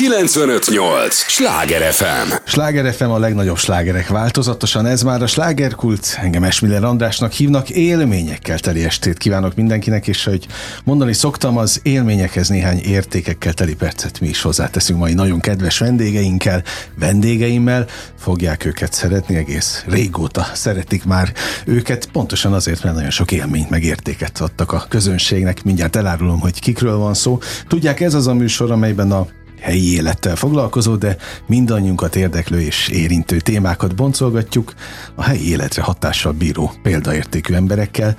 [0.00, 1.14] 958!
[1.14, 2.32] Sláger FM!
[2.44, 6.18] Sláger FM a legnagyobb slágerek változatosan, ez már a slágerkult.
[6.20, 10.46] Engem Esmiller Andrásnak hívnak, élményekkel teli estét kívánok mindenkinek, és hogy
[10.84, 16.62] mondani szoktam, az élményekhez néhány értékekkel teli percet mi is hozzáteszünk mai nagyon kedves vendégeinkkel,
[16.98, 17.86] vendégeimmel.
[18.18, 21.32] Fogják őket szeretni, egész régóta szeretik már
[21.64, 25.62] őket, pontosan azért, mert nagyon sok élményt meg értéket adtak a közönségnek.
[25.62, 27.38] Mindjárt elárulom, hogy kikről van szó.
[27.68, 29.26] Tudják, ez az a műsor, amelyben a
[29.60, 31.16] helyi élettel foglalkozó, de
[31.46, 34.74] mindannyiunkat érdeklő és érintő témákat boncolgatjuk
[35.14, 38.16] a helyi életre hatással bíró példaértékű emberekkel,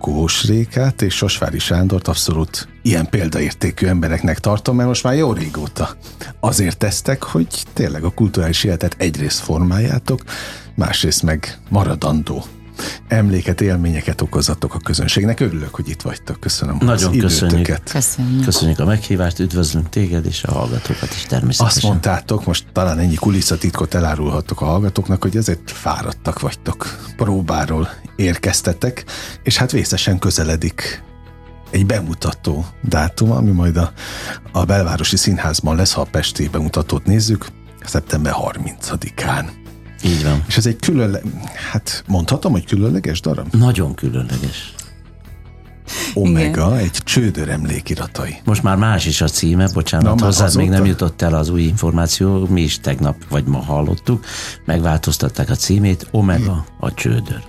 [0.00, 5.96] Kós Rékát és Sosvári Sándort abszolút ilyen példaértékű embereknek tartom, mert most már jó régóta
[6.40, 10.22] azért tesztek, hogy tényleg a kulturális életet egyrészt formáljátok,
[10.74, 12.44] másrészt meg maradandó
[13.08, 15.40] emléket, élményeket okozatok a közönségnek.
[15.40, 16.40] Örülök, hogy itt vagytok.
[16.40, 17.58] Köszönöm Nagyon az köszönjük.
[17.58, 17.90] időtöket.
[17.92, 18.44] Köszönjük.
[18.44, 21.76] Köszönjük a meghívást, üdvözlünk téged és a hallgatókat is természetesen.
[21.76, 26.98] Azt mondtátok, most talán ennyi kulisszatitkot elárulhattok a hallgatóknak, hogy ezért fáradtak vagytok.
[27.16, 29.04] Próbáról érkeztetek,
[29.42, 31.02] és hát vészesen közeledik
[31.70, 33.92] egy bemutató dátum, ami majd a,
[34.52, 37.46] a belvárosi színházban lesz, ha a Pesti bemutatót nézzük,
[37.84, 39.44] szeptember 30-án.
[40.02, 40.44] Így van.
[40.46, 41.20] És ez egy különle...
[41.70, 43.54] hát mondhatom, hogy különleges darab?
[43.54, 44.74] Nagyon különleges.
[46.14, 48.36] Omega, egy csődör emlékiratai.
[48.44, 51.62] Most már más is a címe, bocsánat, Na, hozzád még nem jutott el az új
[51.62, 54.24] információ, mi is tegnap vagy ma hallottuk,
[54.64, 57.42] megváltoztatták a címét, Omega a csődör.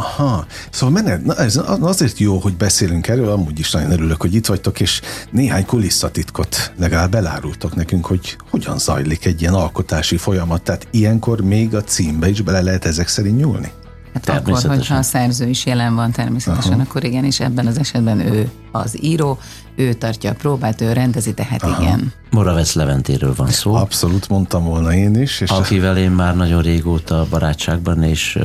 [0.00, 4.34] Aha, szóval menet, na ez azért jó, hogy beszélünk erről, amúgy is nagyon örülök, hogy
[4.34, 10.62] itt vagytok, és néhány kulisszatitkot legalább elárultok nekünk, hogy hogyan zajlik egy ilyen alkotási folyamat,
[10.62, 13.72] tehát ilyenkor még a címbe is bele lehet ezek szerint nyúlni?
[14.14, 16.82] Hát akkor, hogyha a szerző is jelen van természetesen, Aha.
[16.82, 19.38] akkor igen, és ebben az esetben ő az író,
[19.76, 21.82] ő tartja a próbát, ő rendezi, tehát Aha.
[21.82, 22.12] igen.
[22.30, 27.26] Moravec Leventéről van szó, Abszolút mondtam volna én is, és akivel én már nagyon régóta
[27.30, 28.38] barátságban és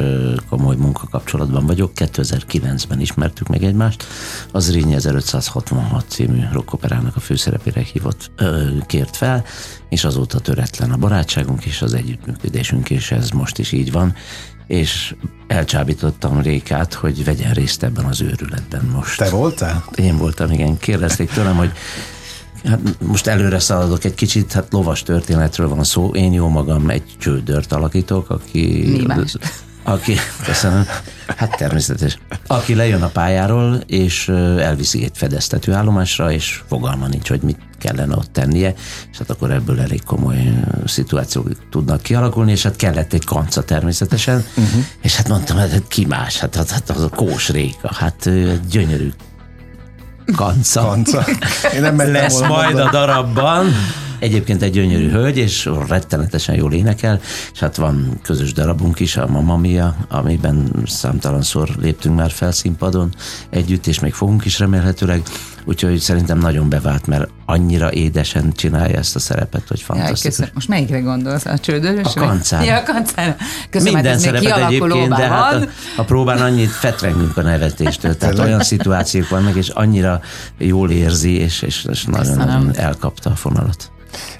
[0.49, 1.91] komoly munkakapcsolatban vagyok.
[1.95, 4.03] 2009-ben ismertük meg egymást.
[4.51, 9.43] Az Rényi 1566 című rockoperának a főszerepére hívott, ö, kért fel,
[9.89, 14.15] és azóta töretlen a barátságunk és az együttműködésünk, és ez most is így van
[14.67, 15.15] és
[15.47, 19.17] elcsábítottam Rékát, hogy vegyen részt ebben az őrületben most.
[19.17, 19.83] te voltál?
[19.95, 20.77] Én voltam, igen.
[20.77, 21.71] Kérdezték tőlem, hogy
[22.63, 26.09] hát most előre szaladok egy kicsit, hát lovas történetről van szó.
[26.13, 28.83] Én jó magam egy csődört alakítok, aki...
[28.87, 29.35] Mi más?
[29.87, 30.87] Aki, köszönöm,
[31.37, 32.17] hát természetes.
[32.47, 34.27] Aki lejön a pályáról, és
[34.59, 38.73] elviszi egy fedeztető állomásra, és fogalma nincs, hogy mit kellene ott tennie,
[39.11, 40.53] és hát akkor ebből elég komoly
[40.85, 44.83] szituációk tudnak kialakulni, és hát kellett egy kanca természetesen, uh-huh.
[45.01, 48.29] és hát mondtam, hát ki más, hát, hát, hát az a Kós Réka, hát
[48.69, 49.11] gyönyörű
[50.35, 50.81] kanca.
[50.81, 51.25] Kanca.
[51.73, 53.65] Én nem Lesz majd a darabban.
[54.25, 57.19] Egyébként egy gyönyörű hölgy, és rettenetesen jól énekel,
[57.53, 63.13] és hát van közös darabunk is, a Mamma Mia, amiben számtalanszor léptünk már fel színpadon
[63.49, 65.21] együtt, és még fogunk is remélhetőleg,
[65.65, 70.21] úgyhogy szerintem nagyon bevált, mert annyira édesen csinálja ezt a szerepet, hogy Jaj, fantasztikus.
[70.21, 70.51] köszönöm.
[70.53, 71.45] Most melyikre gondolsz?
[71.45, 72.15] A csődörös?
[72.15, 72.63] A kancára.
[72.63, 73.35] Ja, a kancára.
[73.69, 78.39] Köszönöm, Minden hát szerepet egyébként, de hát a, a próbán annyit fetrengünk a nevetéstől, tehát
[78.39, 80.21] olyan szituációk vannak, és annyira
[80.57, 82.85] jól érzi, és, és, és nagyon-nagyon Köszönöm.
[82.87, 83.89] elkapta a fonalat.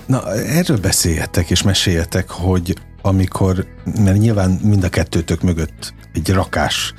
[0.06, 3.66] Na, erről beszéljetek és meséljetek, hogy amikor,
[4.00, 6.94] mert nyilván mind a kettőtök mögött egy rakás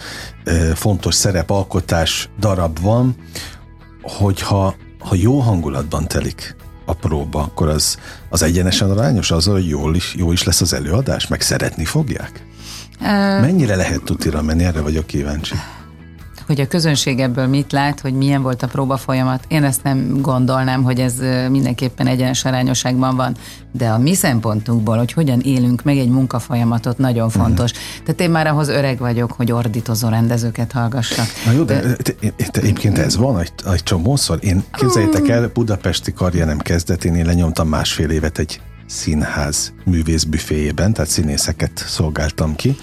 [0.75, 3.17] fontos szerepalkotás darab van,
[4.03, 7.99] hogyha ha jó hangulatban telik a próba, akkor az,
[8.29, 12.45] az egyenesen arányos azzal, hogy jól is, jó is lesz az előadás, meg szeretni fogják?
[13.41, 14.65] Mennyire lehet tutira menni?
[14.65, 15.55] Erre vagyok kíváncsi.
[16.47, 19.45] Hogy a közönség ebből mit lát, hogy milyen volt a próba folyamat.
[19.49, 21.15] Én ezt nem gondolnám, hogy ez
[21.51, 23.37] mindenképpen egyenes arányosságban van,
[23.73, 27.71] de a mi szempontunkból, hogy hogyan élünk meg egy munkafolyamatot, nagyon fontos.
[28.05, 31.27] Tehát én már ahhoz öreg vagyok, hogy ordítozó rendezőket hallgassak.
[31.45, 31.97] Na jó, de, de,
[32.53, 34.39] de, egyébként ez van egy, egy csomószor.
[34.41, 41.85] Én képzeljétek el, budapesti karrierem kezdetén én lenyomtam másfél évet egy színház művészbüféjében, tehát színészeket
[41.87, 42.77] szolgáltam ki,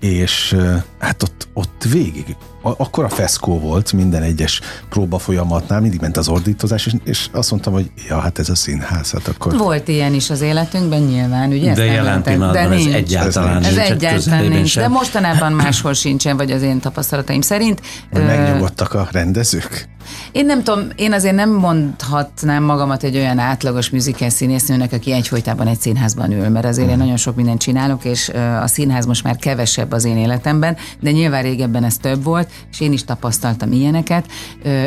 [0.00, 0.56] és
[0.98, 2.36] hát ott, ott végig,
[2.76, 7.50] akkor a feszkó volt minden egyes próba folyamatnál, mindig ment az ordítozás, és, és azt
[7.50, 9.56] mondtam, hogy ja, hát ez a színház, hát akkor...
[9.56, 11.74] Volt ilyen is az életünkben nyilván, ugye?
[11.74, 12.94] De jelen pillanatban de ez nincs.
[12.94, 13.88] egyáltalán Ez Ez nincs.
[13.88, 14.82] hát egyáltalán nincs, sem.
[14.82, 17.80] de mostanában máshol sincsen, vagy az én tapasztalataim szerint.
[18.12, 19.88] Hogy Ö, megnyugodtak a rendezők?
[20.32, 25.66] Én nem tudom, én azért nem mondhatnám magamat egy olyan átlagos műzikel színésznőnek, aki egyfolytában
[25.66, 28.28] egy színházban ül, mert azért én nagyon sok mindent csinálok, és
[28.62, 32.80] a színház most már kevesebb az én életemben, de nyilván régebben ez több volt, és
[32.80, 34.26] én is tapasztaltam ilyeneket.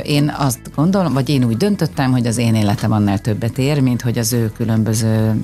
[0.03, 4.01] Én azt gondolom, vagy én úgy döntöttem, hogy az én életem annál többet ér, mint
[4.01, 5.41] hogy az ő különböző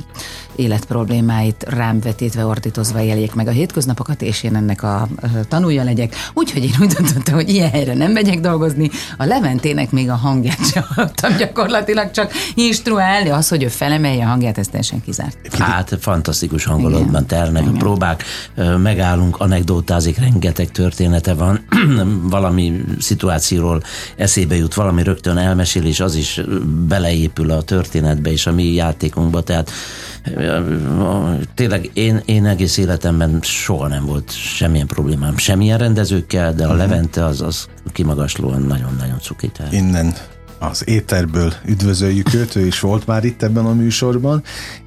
[0.57, 5.07] életproblémáit rám vetítve, ordítozva éljék meg a hétköznapokat, és én ennek a
[5.47, 6.15] tanulja legyek.
[6.33, 8.89] Úgyhogy én úgy döntöttem, hogy ilyen helyre nem megyek dolgozni.
[9.17, 14.27] A Leventének még a hangját sem hallottam gyakorlatilag, csak instruálni, az, hogy ő felemelje a
[14.27, 15.55] hangját, ez teljesen kizárt.
[15.57, 18.23] Hát fantasztikus hangulatban ternek a próbák,
[18.77, 21.65] megállunk, anekdotázik, rengeteg története van,
[22.29, 23.83] valami szituációról
[24.15, 26.41] eszébe jut, valami rögtön elmesél, és az is
[26.87, 29.71] beleépül a történetbe és a mi játékunkba, tehát
[31.55, 36.81] tényleg én, én egész életemben soha nem volt semmilyen problémám, semmilyen rendezőkkel, de a uh-huh.
[36.81, 39.73] Levente az, az kimagaslóan nagyon-nagyon cukiter.
[39.73, 40.13] Innen
[40.59, 44.43] az éterből üdvözöljük őt, ő is volt már itt ebben a műsorban.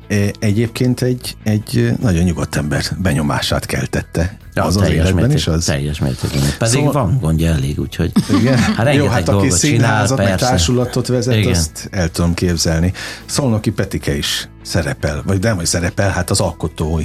[0.09, 4.39] E, egyébként egy, egy nagyon nyugodt ember benyomását keltette.
[4.55, 5.65] Ja, az az életben is az?
[5.65, 6.41] Teljes mértékben.
[6.59, 8.59] Pedig szóval, van gondja elég, úgyhogy igen?
[8.59, 11.51] Hát Jó, hát aki színházat, meg társulatot vezet, igen.
[11.51, 12.93] azt el tudom képzelni.
[13.27, 17.05] Szolnoki Petike is szerepel, vagy nem, hogy szerepel, hát az alkotói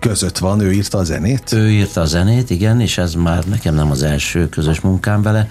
[0.00, 1.52] között van, ő írta a zenét?
[1.52, 5.48] Ő írta a zenét, igen, és ez már nekem nem az első közös munkám vele,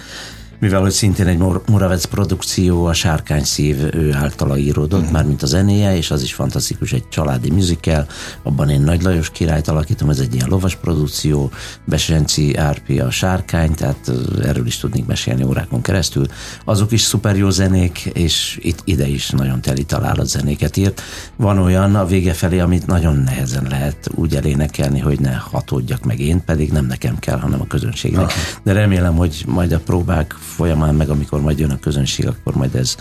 [0.61, 5.11] mivel hogy szintén egy Moravec produkció, a Sárkány szív ő általa íródott, mm.
[5.11, 8.07] már mint a zenéje, és az is fantasztikus, egy családi musical,
[8.43, 11.51] abban én Nagy Lajos királyt alakítom, ez egy ilyen lovas produkció,
[11.85, 14.11] Besenci Árpi a Sárkány, tehát
[14.43, 16.25] erről is tudnék mesélni órákon keresztül.
[16.65, 21.01] Azok is szuper jó zenék, és itt ide is nagyon teli találat zenéket írt.
[21.35, 26.19] Van olyan a vége felé, amit nagyon nehezen lehet úgy elénekelni, hogy ne hatódjak meg
[26.19, 28.33] én, pedig nem nekem kell, hanem a közönségnek.
[28.63, 32.75] De remélem, hogy majd a próbák folyamán, meg amikor majd jön a közönség, akkor majd
[32.75, 32.95] ez,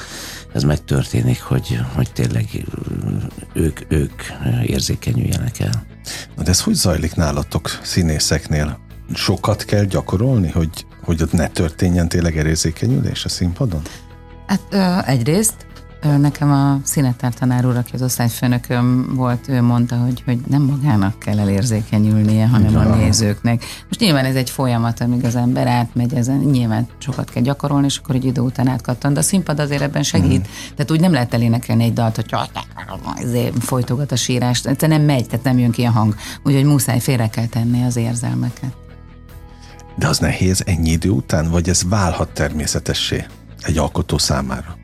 [0.53, 2.49] ez megtörténik, hogy, hogy tényleg
[3.53, 4.23] ők, ők
[4.67, 5.87] érzékenyüljenek el.
[6.37, 8.79] Na de ez hogy zajlik nálatok színészeknél?
[9.15, 13.83] Sokat kell gyakorolni, hogy, hogy ott ne történjen tényleg érzékenyülés a színpadon?
[14.47, 15.67] Hát egyrészt
[16.01, 21.19] Nekem a színetár tanár úr, aki az osztályfőnököm volt, ő mondta, hogy, hogy nem magának
[21.19, 23.65] kell elérzékenyülnie, hanem a nézőknek.
[23.87, 27.99] Most nyilván ez egy folyamat, amíg az ember átmegy ezen, nyilván sokat kell gyakorolni, és
[27.99, 30.41] akkor egy idő után átkattan, de a színpad azért ebben segít.
[30.41, 30.51] Mm.
[30.75, 32.27] Tehát úgy nem lehet elénekelni egy dalt, hogy
[33.59, 36.15] folytogat a sírást, te nem megy, tehát nem jön ki a hang.
[36.43, 38.73] Úgyhogy muszáj félre kell tenni az érzelmeket.
[39.97, 43.25] De az nehéz ennyi idő után, vagy ez válhat természetessé
[43.63, 44.79] egy alkotó számára?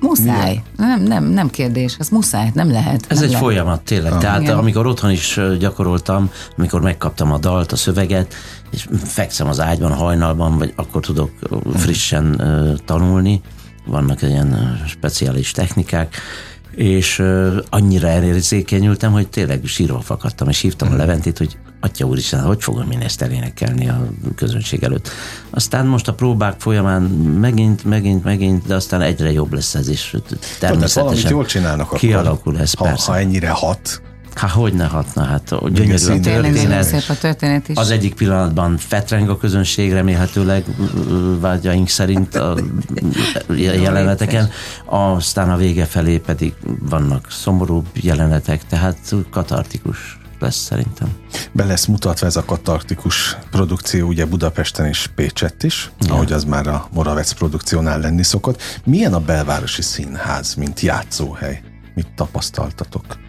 [0.00, 0.62] Muszáj.
[0.76, 1.96] Nem, nem, nem kérdés.
[1.98, 3.04] Ez muszáj, nem lehet.
[3.08, 3.44] Ez nem egy lehet.
[3.44, 4.12] folyamat tényleg.
[4.12, 4.18] Ah.
[4.18, 4.58] Tehát Igen.
[4.58, 8.34] amikor otthon is gyakoroltam, amikor megkaptam a dalt, a szöveget,
[8.70, 11.30] és fekszem az ágyban hajnalban, vagy akkor tudok
[11.74, 13.40] frissen uh, tanulni.
[13.86, 16.14] Vannak ilyen speciális technikák,
[16.70, 21.00] és uh, annyira elérzékenyültem, hogy tényleg sírva fakadtam, és hívtam a hmm.
[21.00, 24.06] Leventit, hogy Atya úristen, hogy fogom én ezt elénekelni a
[24.36, 25.08] közönség előtt.
[25.50, 27.02] Aztán most a próbák folyamán
[27.40, 30.14] megint, megint, megint, de aztán egyre jobb lesz ez is.
[30.58, 33.10] Természetesen jól csinálnak akkor, kialakul ez, ha, persze.
[33.10, 34.00] Ha ennyire hat,
[34.36, 36.84] Hát hogy ne hatna, hát gyönyörű a történet.
[36.84, 37.76] Szép a történet is.
[37.76, 40.64] Az egyik pillanatban fetreng a közönség, remélhetőleg
[41.40, 42.56] vágyaink szerint a
[43.82, 44.50] jeleneteken,
[44.84, 51.16] aztán a vége felé pedig vannak szomorúbb jelenetek, tehát katartikus lesz szerintem.
[51.52, 56.12] Be lesz mutatva ez a katartikus produkció ugye Budapesten és Pécsett is, Igen.
[56.12, 58.62] ahogy az már a Moravec produkciónál lenni szokott.
[58.84, 61.62] Milyen a belvárosi színház, mint játszóhely?
[61.94, 63.25] Mit tapasztaltatok?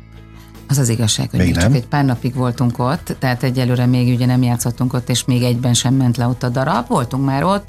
[0.69, 4.13] Az az igazság, hogy még, még csak egy pár napig voltunk ott, tehát egyelőre még
[4.13, 6.87] ugye nem játszottunk ott, és még egyben sem ment le ott a darab.
[6.87, 7.65] Voltunk már ott.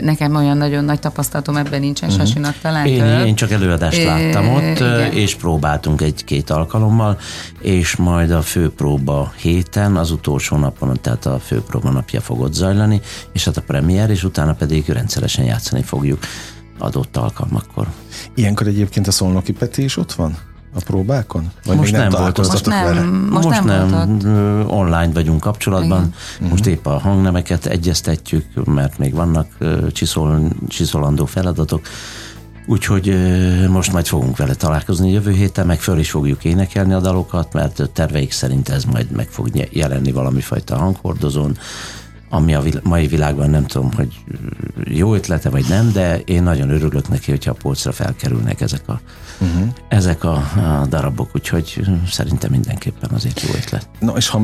[0.00, 2.26] Nekem olyan nagyon nagy tapasztalatom ebben nincsen, uh-huh.
[2.26, 2.86] Sasinak talán.
[2.86, 5.12] Én, én csak előadást láttam ott, igen.
[5.12, 7.18] és próbáltunk egy-két alkalommal,
[7.60, 13.00] és majd a főpróba héten, az utolsó napon, tehát a főpróba napja fogott zajlani,
[13.32, 16.18] és hát a premier, és utána pedig rendszeresen játszani fogjuk
[16.78, 17.86] adott alkalmakkor.
[18.34, 20.36] Ilyenkor egyébként a Szolnoki Peti is ott van?
[20.78, 21.50] A próbákon?
[21.64, 22.32] Vagy most még nem, nem.
[22.36, 23.00] Most nem, vele?
[23.30, 26.14] most, most nem, nem online vagyunk kapcsolatban.
[26.36, 26.50] Igen.
[26.50, 26.72] Most mhm.
[26.72, 29.46] épp a hangnemeket egyeztetjük, mert még vannak
[29.92, 31.80] csiszol, csiszolandó feladatok.
[32.66, 33.16] Úgyhogy
[33.68, 37.90] most majd fogunk vele találkozni jövő héten, meg föl is fogjuk énekelni a dalokat, mert
[37.92, 41.58] terveik szerint ez majd meg fog jelenni valami fajta hanghordozón,
[42.30, 44.24] ami a mai világban nem tudom, hogy
[44.84, 49.00] jó ötlete vagy nem, de én nagyon örülök neki, hogyha a polcra felkerülnek ezek a,
[49.40, 49.68] uh-huh.
[49.88, 53.88] ezek a, a darabok, úgyhogy szerintem mindenképpen azért jó ötlet.
[53.98, 54.40] Na és ha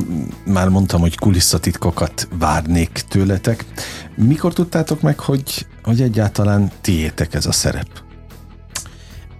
[0.46, 3.64] már mondtam, hogy kulisszatitkokat várnék tőletek,
[4.14, 8.03] mikor tudtátok meg, hogy hogy egyáltalán tiétek ez a szerep?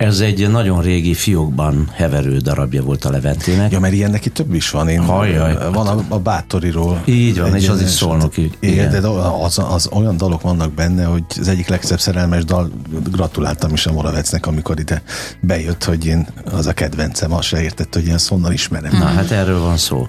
[0.04, 3.73] Ez egy nagyon régi fiókban heverő darabja volt a Leventének.
[3.73, 4.88] Ja, mert ilyennek itt több is van.
[4.88, 5.56] Én, Hajjaj.
[5.73, 7.02] Van a, a Bátoriról.
[7.04, 8.50] Így van, egy és az is szólnoki.
[8.61, 9.08] Igen, de
[9.42, 12.70] az, az, olyan dalok vannak benne, hogy az egyik legszebb szerelmes dal,
[13.11, 15.02] gratuláltam is a Moravecnek, amikor ide
[15.40, 18.99] bejött, hogy én az a kedvencem, azt se értett, hogy ilyen szonnal ismerem.
[18.99, 20.06] Na, hát erről van szó.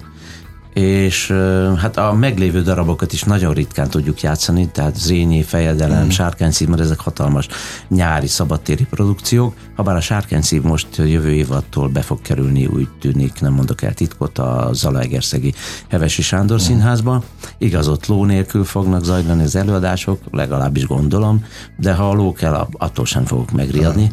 [0.80, 1.30] És
[1.76, 6.08] hát a meglévő darabokat is nagyon ritkán tudjuk játszani, tehát Zrínyi, Fejedelem, mm.
[6.08, 7.48] Sárkányszív, mert ezek hatalmas
[7.88, 9.54] nyári szabadtéri produkciók.
[9.76, 14.38] Habár a Sárkányszív most jövő évattól be fog kerülni, úgy tűnik, nem mondok el titkot,
[14.38, 15.54] a Zalaegerszegi
[15.88, 16.64] Hevesi Sándor mm.
[16.64, 17.22] Színházba.
[17.58, 21.44] Igaz, ott ló nélkül fognak zajlani az előadások, legalábbis gondolom,
[21.76, 24.10] de ha a ló kell, attól sem fogok megriadni.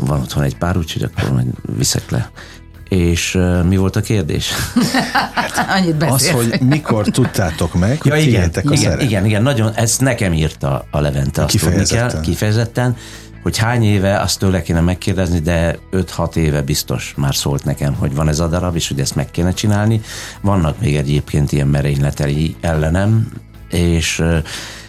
[0.00, 2.30] Van otthon egy pár, úgyhogy akkor majd viszek le.
[2.88, 4.50] És uh, mi volt a kérdés?
[5.76, 6.34] Annyit Az, beszél.
[6.34, 9.00] hogy mikor tudtátok meg, hogy Ja, igen, a igen, szerep.
[9.00, 12.08] igen, igen, nagyon, ezt nekem írta a Levente, azt tudni Kifejezetten.
[12.10, 12.96] kell, kifejezetten,
[13.42, 18.14] hogy hány éve, azt tőle kéne megkérdezni, de 5-6 éve biztos már szólt nekem, hogy
[18.14, 20.00] van ez a darab, és hogy ezt meg kéne csinálni.
[20.40, 23.32] Vannak még egyébként ilyen merényletei ellenem,
[23.70, 24.20] és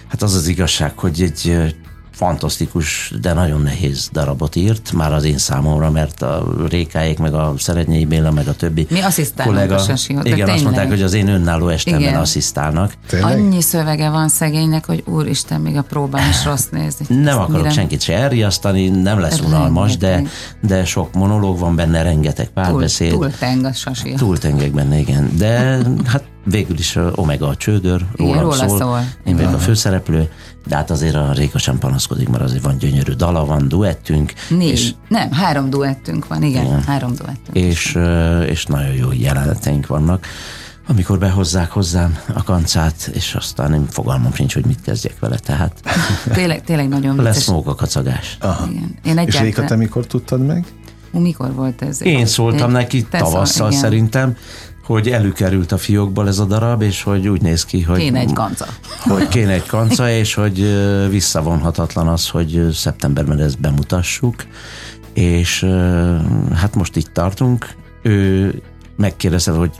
[0.07, 1.75] hát az az igazság, hogy egy
[2.19, 7.53] fantasztikus, de nagyon nehéz darabot írt, már az én számomra, mert a Rékáék, meg a
[7.57, 10.63] Szeretnyei Béla, meg a többi Mi asszisztálunk kollega, a Sasihoz, de igen, azt tényleg.
[10.63, 12.19] mondták, hogy az én önálló estemben Igen.
[12.19, 12.93] asszisztálnak.
[13.07, 13.37] Tényleg?
[13.37, 17.05] Annyi szövege van szegénynek, hogy úristen, még a próbán is rossz nézni.
[17.15, 20.21] Nem Ezt akarok mire- senkit se elriasztani, nem lesz unalmas, de,
[20.61, 23.11] de sok monológ van benne, rengeteg párbeszéd.
[23.11, 24.13] túl teng a Sasi.
[24.13, 25.31] Túltengek benne, igen.
[25.37, 28.77] De hát végül is a Omega a csődör, rólam róla szól.
[28.77, 28.99] szól.
[29.25, 30.29] Én vagyok a főszereplő,
[30.67, 34.69] de hát azért a Réka sem panaszkodik, mert azért van gyönyörű dala, van duettünk, Négy.
[34.71, 36.83] és, Nem, három duettünk van, igen, Igen.
[36.83, 37.57] három duettünk.
[37.57, 37.97] és,
[38.47, 40.25] és nagyon jó jeleneteink vannak.
[40.87, 45.81] Amikor behozzák hozzám a kancát, és aztán én fogalmam sincs, hogy mit kezdjek vele, tehát
[46.33, 47.53] Tényleg, tényleg nagyon lesz vicces.
[47.53, 48.37] móka kacagás.
[48.41, 48.67] Aha.
[48.71, 48.95] Igen.
[49.03, 49.77] Én És Réka, te egyáltalán...
[49.77, 50.65] mikor tudtad meg?
[51.11, 52.01] Hú, Mikor volt ez?
[52.01, 53.79] Én szóltam neki te tavasszal igen.
[53.81, 54.35] szerintem,
[54.93, 58.33] hogy előkerült a fiókból ez a darab, és hogy úgy néz ki, hogy, Kéne egy
[58.33, 58.65] kanca.
[58.99, 60.77] hogy kéne egy kanca, és hogy
[61.09, 64.35] visszavonhatatlan az, hogy szeptemberben ezt bemutassuk,
[65.13, 65.63] és
[66.53, 67.69] hát most itt tartunk.
[68.01, 68.53] Ő
[68.99, 69.71] megkérdezte, hogy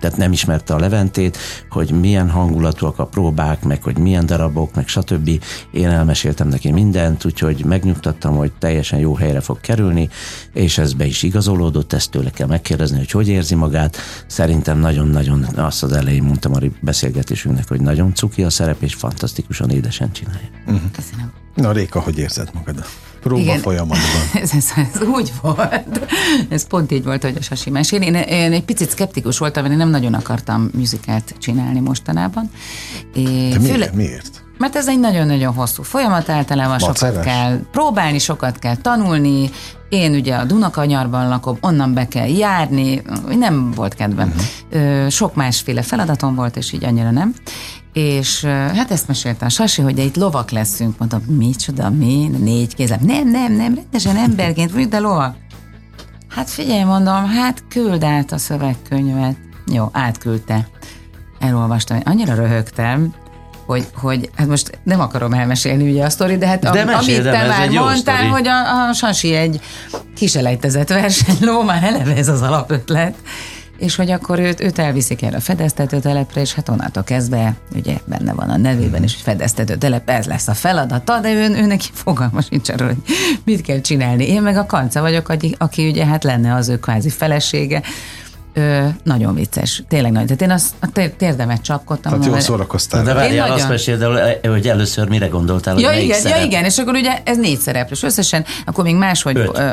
[0.00, 1.36] tehát nem ismerte a Leventét,
[1.70, 5.30] hogy milyen hangulatúak a próbák, meg hogy milyen darabok, meg stb.
[5.70, 10.08] Én elmeséltem neki mindent, úgyhogy megnyugtattam, hogy teljesen jó helyre fog kerülni,
[10.52, 13.96] és ez be is igazolódott, ezt tőle kell megkérdezni, hogy hogy érzi magát.
[14.26, 19.70] Szerintem nagyon-nagyon, azt az elején mondtam a beszélgetésünknek, hogy nagyon cuki a szerep, és fantasztikusan
[19.70, 20.48] édesen csinálja.
[20.92, 21.32] Köszönöm.
[21.54, 22.84] Na Réka, hogy érzed magad?
[23.20, 23.58] Próba Igen.
[23.58, 24.20] folyamatban.
[24.42, 26.00] Ez, ez, ez úgy volt.
[26.48, 28.02] Ez pont így volt, hogy a Sasi mesél.
[28.02, 32.50] Én, én egy picit szkeptikus voltam, mert én nem nagyon akartam műzikát csinálni mostanában.
[33.14, 33.94] É, De miért?
[33.94, 34.44] Miért?
[34.60, 37.24] Mert ez egy nagyon-nagyon hosszú folyamat, általában sokat Maceres?
[37.24, 39.50] kell próbálni, sokat kell tanulni.
[39.88, 43.02] Én ugye a Dunakanyarban lakom, onnan be kell járni,
[43.38, 44.34] nem volt kedvem.
[44.72, 45.08] Uh-huh.
[45.08, 47.34] Sok másféle feladatom volt, és így annyira nem.
[47.92, 50.98] És hát ezt mesélte a Sasi, hogy de itt lovak leszünk.
[50.98, 52.30] Mondom, micsoda, mi?
[52.38, 52.98] Négy kézem.
[53.02, 55.36] Nem, nem, nem, rendesen emberként vagyunk, de lovak.
[56.28, 59.36] Hát figyelj, mondom, hát küld át a szövegkönyvet.
[59.72, 60.68] Jó, átküldte.
[61.38, 63.14] Elolvastam, annyira röhögtem,
[63.70, 67.18] hogy, hogy hát most nem akarom elmesélni ugye a sztori, de hát De am, mesélj,
[67.18, 68.28] amit te már mondtál, sztori.
[68.28, 69.60] hogy a, a Sasi egy
[70.16, 73.14] kiselejtezett versenyló, már eleve ez az alapötlet,
[73.78, 77.96] és hogy akkor őt, őt elviszik erre a fedeztető telepre, és hát onnantól kezdve, ugye
[78.04, 81.66] benne van a nevében is, hogy fedeztető telep, ez lesz a feladata, de ő, ő
[81.66, 84.28] neki fogalma sincs arról, hogy mit kell csinálni.
[84.28, 87.82] Én meg a kanca vagyok, aki, aki ugye hát lenne az ő kvázi felesége,
[88.54, 90.24] Ö, nagyon vicces, tényleg nagy.
[90.24, 92.10] Tehát én azt a tér- térdemet csapkodtam.
[92.12, 93.04] Tehát jól hogy- szórakoztál.
[93.04, 96.38] De várjál, nagyon- azt meséld el, hogy először mire gondoltál, hogy Ja melyik igen, szerep?
[96.38, 99.36] ja igen, és akkor ugye ez négy szereplős összesen, akkor még máshogy...
[99.36, 99.58] Öt.
[99.58, 99.70] Ö,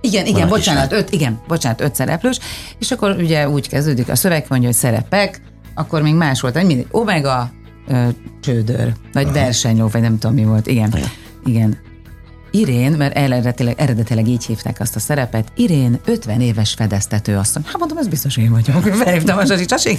[0.00, 1.00] igen, igen, Van bocsánat, kislány.
[1.02, 2.38] öt, igen, bocsánat, öt szereplős,
[2.78, 5.40] és akkor ugye úgy kezdődik a szöveg, mondja, hogy szerepek,
[5.74, 7.50] akkor még más volt, hogy mindegy, Omega
[7.88, 8.06] ö,
[8.40, 9.32] csődör, vagy Aha.
[9.32, 11.08] versenyló, vagy nem tudom mi volt, igen, igen.
[11.44, 11.78] igen.
[12.54, 17.62] Irén, mert eredetileg, eredetileg így hívták azt a szerepet, Irén 50 éves fedeztető asszony.
[17.66, 18.94] Hát mondom, ez biztos én vagyok.
[19.04, 19.98] Felhívtam a Sasi, Sasi.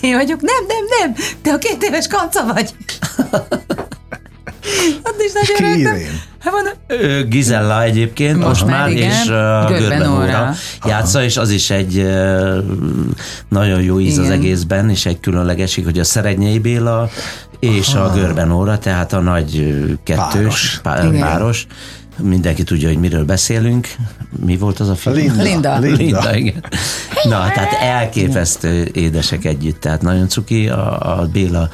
[0.00, 2.74] Én vagyok, nem, nem, nem, te a két éves kanca vagy.
[5.02, 6.20] Ott is nagyon Ki rögtön.
[6.38, 9.10] Hát mondom, Gizella egyébként most, Most már igen.
[9.10, 10.54] és uh, Görben Óra.
[10.84, 12.56] játsza, és az is egy uh,
[13.48, 14.38] nagyon jó íz az Igen.
[14.38, 17.10] egészben, és egy különlegesség, hogy a Szerednyei Béla
[17.60, 21.10] és a Görben óra, tehát a nagy kettős Páros.
[21.10, 21.66] pá- páros.
[22.18, 23.88] Mindenki tudja, hogy miről beszélünk.
[24.44, 25.14] Mi volt az a film?
[25.14, 25.42] Linda.
[25.42, 25.78] Linda.
[25.78, 25.96] Linda.
[25.96, 26.64] Linda, igen.
[27.22, 31.68] Na, tehát elképesztő édesek együtt, tehát nagyon cuki, a, a Béla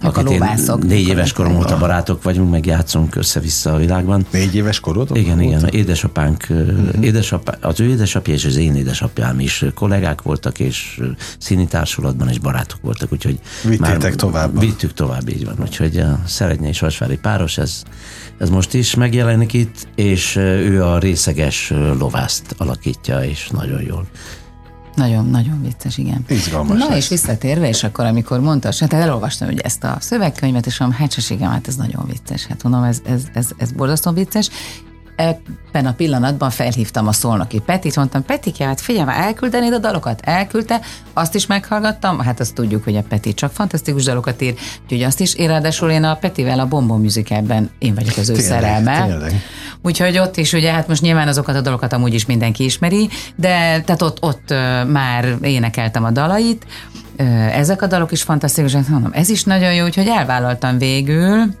[0.00, 0.44] akit én
[0.80, 4.26] négy éves korom óta barátok vagyunk, meg játszunk össze-vissza a világban.
[4.30, 5.16] Négy éves korod?
[5.16, 5.66] Igen, igen.
[5.66, 6.88] Édesapánk, uh-huh.
[7.00, 11.00] édesapá, az ő édesapja és az én édesapjám is kollégák voltak, és
[11.38, 14.60] színi társulatban és barátok voltak, úgyhogy Vittétek már tovább.
[14.60, 15.56] Vittük tovább, így van.
[15.60, 17.82] Úgyhogy a Szerednye és Vasvári páros, ez,
[18.38, 24.06] ez most is megjelenik itt, és ő a részeges lovászt alakítja, és nagyon jól
[24.96, 26.24] nagyon, nagyon vicces, igen.
[26.28, 26.96] Izgalmas Na lesz.
[26.96, 31.12] és visszatérve, és akkor amikor mondta, hát elolvastam ugye ezt a szövegkönyvet, és mondom, hát
[31.50, 32.46] hát ez nagyon vicces.
[32.46, 34.50] Hát mondom, ez, ez, ez, ez borzasztó vicces,
[35.16, 40.20] ebben a pillanatban felhívtam a szolnoki Petit, mondtam, Peti, hát figyelj, elküldenéd a dalokat?
[40.24, 40.80] Elküldte,
[41.12, 45.20] azt is meghallgattam, hát azt tudjuk, hogy a Peti csak fantasztikus dalokat ír, úgyhogy azt
[45.20, 49.06] is, én ráadásul én a Petivel a Bombon Musicalben én vagyok az ő tényleg, szerelme.
[49.06, 49.42] Tényleg.
[49.82, 53.80] Úgyhogy ott is, ugye, hát most nyilván azokat a dalokat amúgy is mindenki ismeri, de
[53.80, 54.54] tehát ott, ott
[54.86, 56.66] már énekeltem a dalait,
[57.52, 61.54] ezek a dalok is fantasztikusak, mondom, ez is nagyon jó, úgyhogy elvállaltam végül,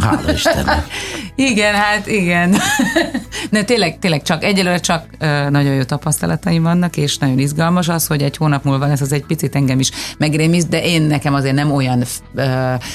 [0.00, 0.84] Hála Istennek.
[1.34, 2.56] igen, hát igen.
[3.50, 5.04] De tényleg, tényleg csak egyelőre csak
[5.50, 9.24] nagyon jó tapasztalataim vannak, és nagyon izgalmas az, hogy egy hónap múlva lesz, az egy
[9.24, 12.44] picit engem is megrémiszt, de én nekem azért nem olyan uh,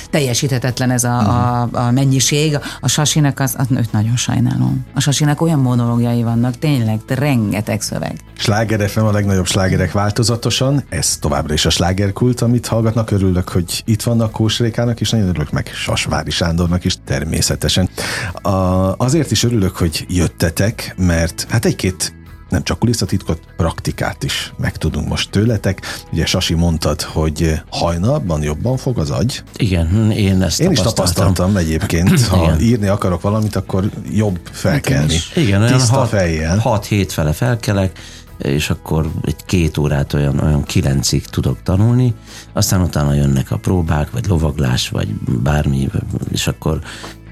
[0.10, 2.58] teljesíthetetlen ez a, a, a mennyiség.
[2.82, 4.86] A Sasinak az, az őt nagyon sajnálom.
[4.94, 8.15] A Sasinak olyan monológiai vannak, tényleg, de rengeteg szöveg.
[8.38, 13.84] Sláger FM a legnagyobb slágerek változatosan, ez továbbra is a slágerkult, amit hallgatnak, örülök, hogy
[13.86, 17.89] itt vannak Kósrékának, és nagyon örülök meg Sasvári Sándornak is természetesen.
[18.32, 22.16] A, azért is örülök, hogy jöttetek, mert hát egy-két
[22.50, 25.82] nem csak kulisszatitkot, praktikát is megtudunk most tőletek.
[26.12, 29.44] Ugye Sasi mondtad, hogy hajnalban jobban fog az agy.
[29.58, 32.20] Igen, én ezt Én is tapasztaltam egyébként.
[32.28, 32.60] Ha Igen.
[32.60, 35.16] írni akarok valamit, akkor jobb felkelni.
[35.36, 36.62] Igen, olyan Tiszta hat, fejjel.
[36.64, 38.00] 6-7 fele felkelek,
[38.38, 42.14] és akkor egy két órát olyan, olyan kilencig tudok tanulni,
[42.54, 45.08] aztán utána jönnek a próbák, vagy lovaglás, vagy
[45.44, 45.90] bármi,
[46.32, 46.80] és akkor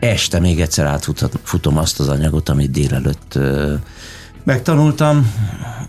[0.05, 3.39] este még egyszer átfutom azt az anyagot, amit délelőtt
[4.43, 5.31] megtanultam,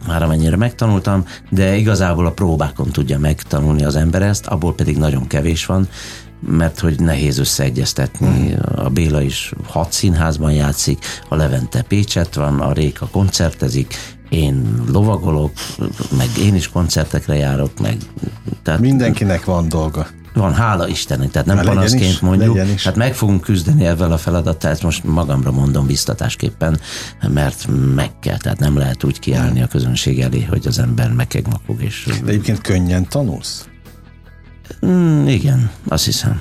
[0.07, 5.27] már amennyire megtanultam, de igazából a próbákon tudja megtanulni az ember ezt, abból pedig nagyon
[5.27, 5.89] kevés van,
[6.41, 8.57] mert hogy nehéz összeegyeztetni.
[8.75, 13.95] A Béla is hat színházban játszik, a Levente Pécset van, a Réka koncertezik,
[14.29, 15.53] én lovagolok,
[16.17, 17.97] meg én is koncertekre járok, meg...
[18.63, 20.07] Tehát Mindenkinek van dolga.
[20.37, 22.59] Van, hála Istennek, tehát nem panaszként mondjuk.
[22.85, 26.81] Hát meg fogunk küzdeni ezzel a feladattal, ezt most magamra mondom biztatásképpen,
[27.29, 31.83] mert meg kell, tehát nem lehet úgy kiállni a közönség elé, hogy az ember megkegmakog.
[31.83, 32.09] És...
[32.25, 33.69] De egyébként könnyen tanulsz?
[34.87, 36.41] Mm, igen, azt hiszem.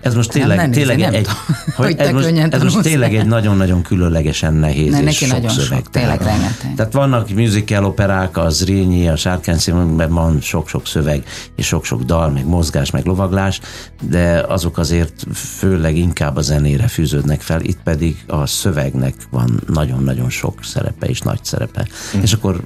[0.00, 1.34] Ez most tényleg, nem, nem tényleg nézze, egy, nem
[1.76, 5.78] hogy ez, most, ez most tényleg egy nagyon-nagyon különlegesen nehéz ne, és sok nagyon szöveg.
[5.78, 11.24] Sok, tényleg tehát, tehát vannak musical operák, a Zrínyi, a Sárkányszínben van sok-sok szöveg,
[11.56, 13.60] és sok-sok dal, meg mozgás, meg lovaglás,
[14.08, 20.30] de azok azért főleg inkább a zenére fűződnek fel, itt pedig a szövegnek van nagyon-nagyon
[20.30, 21.86] sok szerepe és nagy szerepe.
[22.16, 22.22] Mm.
[22.22, 22.60] És akkor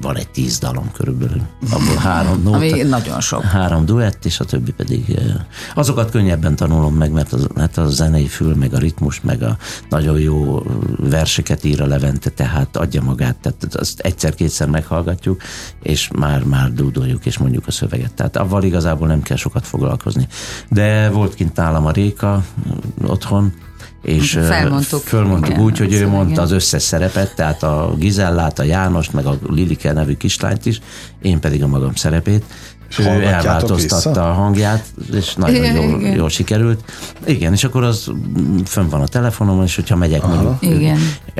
[0.00, 3.42] van egy tíz dalom körülbelül, abból három nóta, Ami nagyon sok.
[3.42, 5.18] Három duett, és a többi pedig
[5.74, 9.42] azokat könnyebben tanul tanulom meg, mert az, hát a zenei fül, meg a ritmus, meg
[9.42, 9.56] a
[9.88, 10.62] nagyon jó
[10.96, 15.42] verseket ír a Levente, tehát adja magát, tehát azt egyszer-kétszer meghallgatjuk,
[15.82, 18.14] és már, már dúdoljuk, és mondjuk a szöveget.
[18.14, 20.28] Tehát avval igazából nem kell sokat foglalkozni.
[20.70, 22.44] De volt kint nálam a Réka
[23.06, 23.52] otthon,
[24.02, 28.62] és Felmondtuk, fölmondtuk igen, úgy, hogy ő mondta az összes szerepet, tehát a Gizellát, a
[28.62, 30.80] Jánost, meg a Lilike nevű kislányt is,
[31.22, 32.44] én pedig a magam szerepét,
[32.98, 34.30] és ő elváltoztatta vissza?
[34.30, 36.14] a hangját, és nagyon igen, jól, igen.
[36.14, 36.92] jól sikerült.
[37.26, 38.10] Igen, és akkor az
[38.64, 40.34] fönn van a telefonomon, és hogyha megyek Aha.
[40.34, 40.98] mondjuk, igen.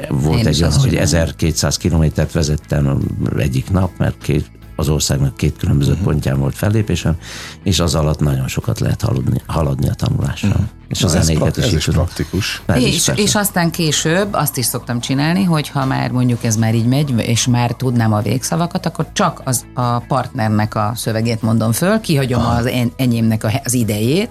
[0.09, 2.99] volt Én egy olyan, hogy 1200 kilométert vezettem
[3.39, 6.07] egyik nap, mert két, az országnak két különböző uh-huh.
[6.07, 7.17] pontján volt fellépésem,
[7.63, 10.51] és az alatt nagyon sokat lehet haladni, haladni a tanulással.
[10.51, 10.67] Uh-huh.
[10.89, 12.63] És Na, az ez, pra- ez is praktikus.
[12.67, 16.57] Ez és, is és aztán később azt is szoktam csinálni, hogy ha már mondjuk ez
[16.57, 21.43] már így megy, és már tudnám a végszavakat, akkor csak az a partnernek a szövegét
[21.43, 22.57] mondom föl, kihagyom ah.
[22.57, 24.31] az en, enyémnek a, az idejét,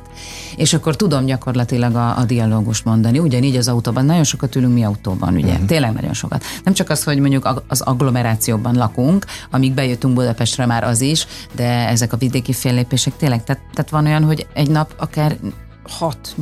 [0.55, 3.19] és akkor tudom gyakorlatilag a, a dialógust mondani.
[3.19, 5.51] Ugyanígy az autóban, nagyon sokat ülünk mi autóban, ugye?
[5.51, 5.65] Uh-huh.
[5.65, 6.43] Tényleg nagyon sokat.
[6.63, 11.87] Nem csak az, hogy mondjuk az agglomerációban lakunk, amíg bejöttünk Budapestre már az is, de
[11.87, 15.37] ezek a vidéki fellépések tényleg, tehát, tehát van olyan, hogy egy nap akár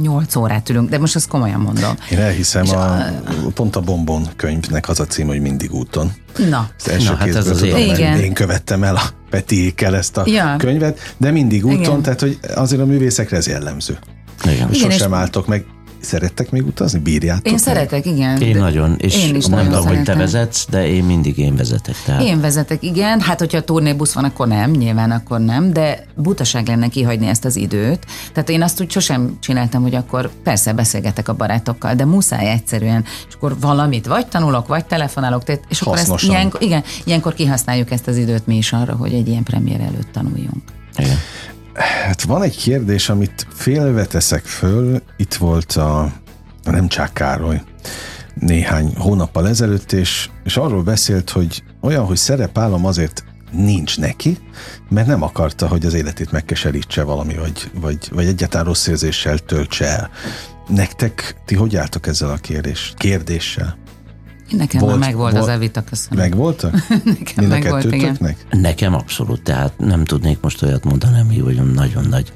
[0.03, 1.95] 6-8 órát ülünk, de most ezt komolyan mondom.
[2.11, 3.11] Én elhiszem, a, a,
[3.53, 6.11] pont a Bombon könyvnek az a cím, hogy mindig úton.
[6.49, 6.69] Na.
[6.77, 8.19] Az első Na, hát ez az tudom, igen.
[8.19, 10.55] én követtem el a Petiékkel ezt a ja.
[10.57, 12.01] könyvet, de mindig úton, igen.
[12.01, 13.97] tehát hogy azért a művészekre ez jellemző.
[14.43, 14.73] Igen.
[14.73, 15.65] Sosem álltok meg
[16.01, 16.99] szerettek még utazni?
[16.99, 17.45] Bírjátok?
[17.45, 17.61] Én meg?
[17.61, 18.41] szeretek, igen.
[18.41, 21.37] Én de- nagyon, és én is nem nagyon tudom, hogy te vezetsz, de én mindig
[21.37, 21.95] én vezetek.
[22.05, 23.19] Tehát Én vezetek, igen.
[23.21, 27.45] Hát, hogyha a turnébusz van, akkor nem, nyilván akkor nem, de butaság lenne kihagyni ezt
[27.45, 28.05] az időt.
[28.33, 33.03] Tehát én azt úgy sosem csináltam, hogy akkor persze beszélgetek a barátokkal, de muszáj egyszerűen,
[33.27, 37.91] és akkor valamit vagy tanulok, vagy telefonálok, tehát- és akkor ezt ilyenkor, igen, ilyenkor kihasználjuk
[37.91, 40.61] ezt az időt mi is arra, hogy egy ilyen premier előtt tanuljunk.
[40.97, 41.17] igen.
[41.73, 45.01] Hát van egy kérdés, amit félve teszek föl.
[45.17, 46.11] Itt volt a
[46.63, 47.61] nem Csák Károly
[48.33, 54.37] néhány hónappal ezelőtt, és, és arról beszélt, hogy olyan, hogy szerepállam azért nincs neki,
[54.89, 59.85] mert nem akarta, hogy az életét megkeserítse valami, vagy, vagy, vagy egyáltalán rossz érzéssel töltse
[59.85, 60.09] el.
[60.67, 63.77] Nektek, ti hogy álltok ezzel a kérdés, kérdéssel?
[64.51, 66.19] Nekem Volt- volt, meg volt az Evita, köszönöm.
[66.19, 66.73] Meg voltak?
[66.89, 68.35] Nekem Mind a meg volt, igen.
[68.49, 72.33] Nekem abszolút, tehát nem tudnék most olyat mondani, ami olyan nagyon nagy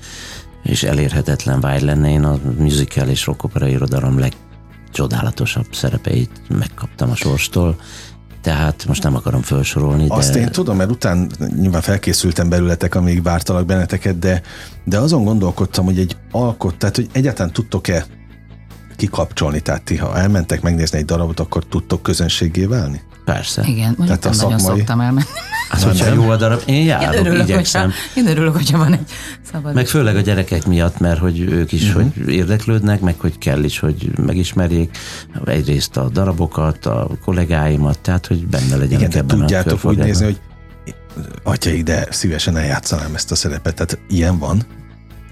[0.63, 2.09] és elérhetetlen vágy lenne.
[2.09, 7.75] Én a musical és rockopera irodalom legcsodálatosabb szerepeit megkaptam a sorstól,
[8.41, 13.23] tehát most nem akarom felsorolni, Azt de én tudom, mert után nyilván felkészültem belőletek, amíg
[13.23, 14.41] vártalak benneteket, de,
[14.83, 18.05] de azon gondolkodtam, hogy egy alkot, tehát hogy egyáltalán tudtok-e
[18.95, 23.01] kikapcsolni, tehát ti, ha elmentek megnézni egy darabot, akkor tudtok közönségé válni?
[23.25, 23.63] persze.
[23.65, 25.25] Igen, mondjuk Tehát a nem nagyon szakmai- szoktam elmenni.
[25.69, 27.83] Hát, hogyha jó a darab, én Én járok, örülök, igyekszem.
[27.83, 28.99] hogyha, én örülök, hogyha van egy
[29.51, 29.73] szabad.
[29.73, 32.03] Meg főleg a gyerekek miatt, mert hogy ők is uh-huh.
[32.15, 34.97] hogy érdeklődnek, meg hogy kell is, hogy megismerjék
[35.45, 40.07] egyrészt a darabokat, a kollégáimat, tehát hogy benne legyenek Igen, ebben a tudjátok úgy körforgásban.
[40.07, 40.39] nézni, hogy
[41.43, 44.63] atyaik, de szívesen eljátszanám ezt a szerepet, tehát ilyen van.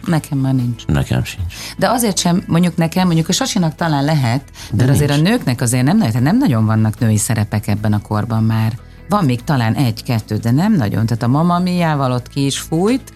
[0.05, 0.85] Nekem már nincs.
[0.85, 1.53] Nekem sincs.
[1.77, 5.61] De azért sem, mondjuk nekem, mondjuk a Sasinak talán lehet, de, De azért a nőknek
[5.61, 8.77] azért nem, nem nagyon vannak női szerepek ebben a korban már.
[9.09, 11.05] Van még talán egy-kettő, de nem nagyon.
[11.05, 13.13] Tehát a Mama Miával ott ki is fújt,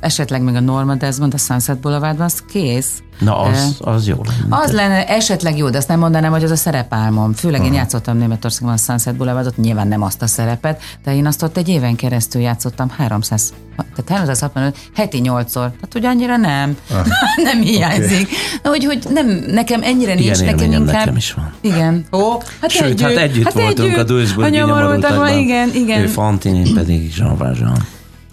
[0.00, 3.02] esetleg még a Norma Desmond a Sunset Boulevardban, az kész.
[3.18, 4.62] Na, az, az jó lenne.
[4.64, 7.32] Az lenne esetleg jó, de azt nem mondanám, hogy az a szerepálmom.
[7.32, 11.42] Főleg én játszottam Németországban a Sunset Boulevardot, nyilván nem azt a szerepet, de én azt
[11.42, 15.52] ott egy éven keresztül játszottam 300, tehát 365, heti 8-szor.
[15.52, 16.76] Tehát hogy annyira nem,
[17.50, 18.28] nem hiányzik.
[18.58, 18.78] Okay.
[18.78, 20.86] Hogy, hogy nem, nekem ennyire nincs, Ilyen nekem inkább...
[20.86, 21.52] nekem is van.
[21.60, 22.06] Igen.
[22.12, 23.98] Ó, hát Sőt, együtt, hát együtt hát voltunk együtt.
[23.98, 25.38] a Duisburgi nyomorultakban.
[25.38, 26.00] igen, igen.
[26.00, 27.86] Ő Fantin, én pedig Jean Valjean.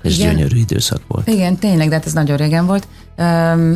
[0.06, 0.36] És Igen.
[0.36, 1.28] gyönyörű időszak volt.
[1.28, 2.88] Igen, tényleg, de hát ez nagyon régen volt.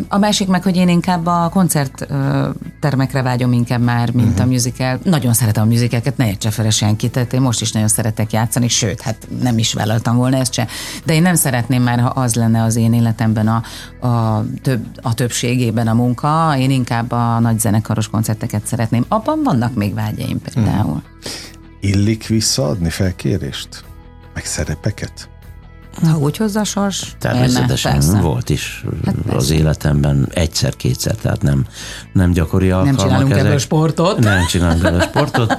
[0.07, 4.45] A másik meg, hogy én inkább a koncerttermekre vágyom inkább már, mint uh-huh.
[4.45, 4.99] a musical.
[5.03, 8.67] Nagyon szeretem a musicalket, ne értse fel senki, tehát én most is nagyon szeretek játszani,
[8.67, 10.67] sőt, hát nem is vállaltam volna ezt se.
[11.05, 13.63] De én nem szeretném már, ha az lenne az én életemben a,
[14.07, 19.05] a, több, a többségében a munka, én inkább a nagy zenekaros koncerteket szeretném.
[19.07, 20.85] Abban vannak még vágyaim például.
[20.85, 21.01] Uh-huh.
[21.79, 23.83] Illik visszaadni felkérést?
[24.33, 25.29] Meg szerepeket?
[26.03, 28.21] Ha úgy hozza a sors, Természetesen elme, persze.
[28.21, 29.53] volt is Hát az persze.
[29.53, 31.65] életemben egyszer-kétszer, tehát nem,
[32.13, 33.45] nem gyakori alkalmak csinálunk ezek.
[33.45, 34.19] ebből sportot.
[34.19, 35.57] Nem csinálunk ebből sportot.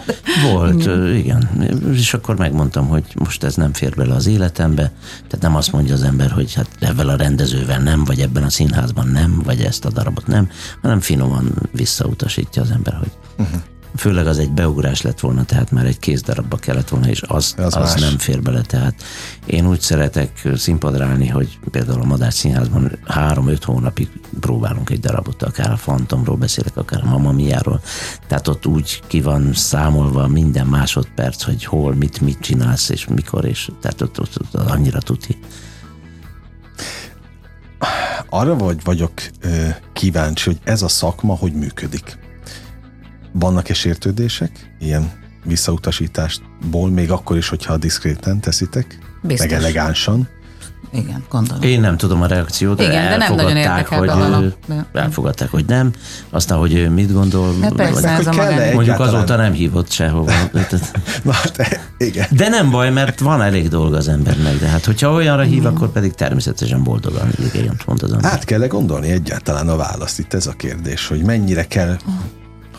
[0.50, 1.48] Volt, igen.
[1.92, 4.92] És akkor megmondtam, hogy most ez nem fér bele az életembe.
[5.12, 8.50] Tehát nem azt mondja az ember, hogy hát ebben a rendezővel nem, vagy ebben a
[8.50, 10.48] színházban nem, vagy ezt a darabot nem,
[10.82, 13.60] hanem finoman visszautasítja az ember, hogy uh-huh.
[13.96, 17.76] Főleg az egy beugrás lett volna, tehát már egy kézdarabba kellett volna, és az, Az
[17.76, 18.00] az, más.
[18.00, 18.60] nem fér bele.
[18.60, 19.02] Tehát
[19.46, 24.08] én úgy szeretek színpadra állni, hogy például a Madách Színházban három-öt hónapig
[24.40, 27.80] próbálunk egy darabot, akár a Fantomról beszélek, akár a Mamma Miáról.
[28.28, 33.44] Tehát ott úgy ki van számolva minden másodperc, hogy hol, mit, mit csinálsz, és mikor,
[33.44, 35.38] és tehát ott, ott, ott annyira tuti.
[38.28, 42.18] Arra vagy vagyok ö, kíváncsi, hogy ez a szakma hogy működik.
[43.32, 44.74] Vannak-e sértődések?
[44.80, 45.10] Ilyen
[45.44, 48.98] visszautasításból, még akkor is, hogyha diszkréten teszitek?
[49.22, 49.48] Biztos.
[49.50, 50.28] Meg elegánsan?
[50.92, 51.62] Igen, gondolom.
[51.62, 54.42] Én nem tudom a reakciót, de Igen, de nem nagyon hogy, bevallom.
[54.42, 54.54] ő-
[54.92, 55.92] elfogadták, hogy nem.
[56.30, 58.52] Aztán, hogy ő mit gondol, Hát persze, vagy- ez hogy a magán.
[58.52, 60.32] egy- mondjuk egyáltalán- azóta nem hívott sehova.
[61.22, 62.26] Na, de, igen.
[62.30, 65.88] De nem baj, mert van elég dolga az embernek, de hát hogyha olyanra hív, akkor
[65.92, 68.32] pedig természetesen boldogan igen, mond az ember.
[68.32, 70.18] Át kell gondolni egyáltalán a választ?
[70.18, 71.96] Itt ez a kérdés, hogy mennyire kell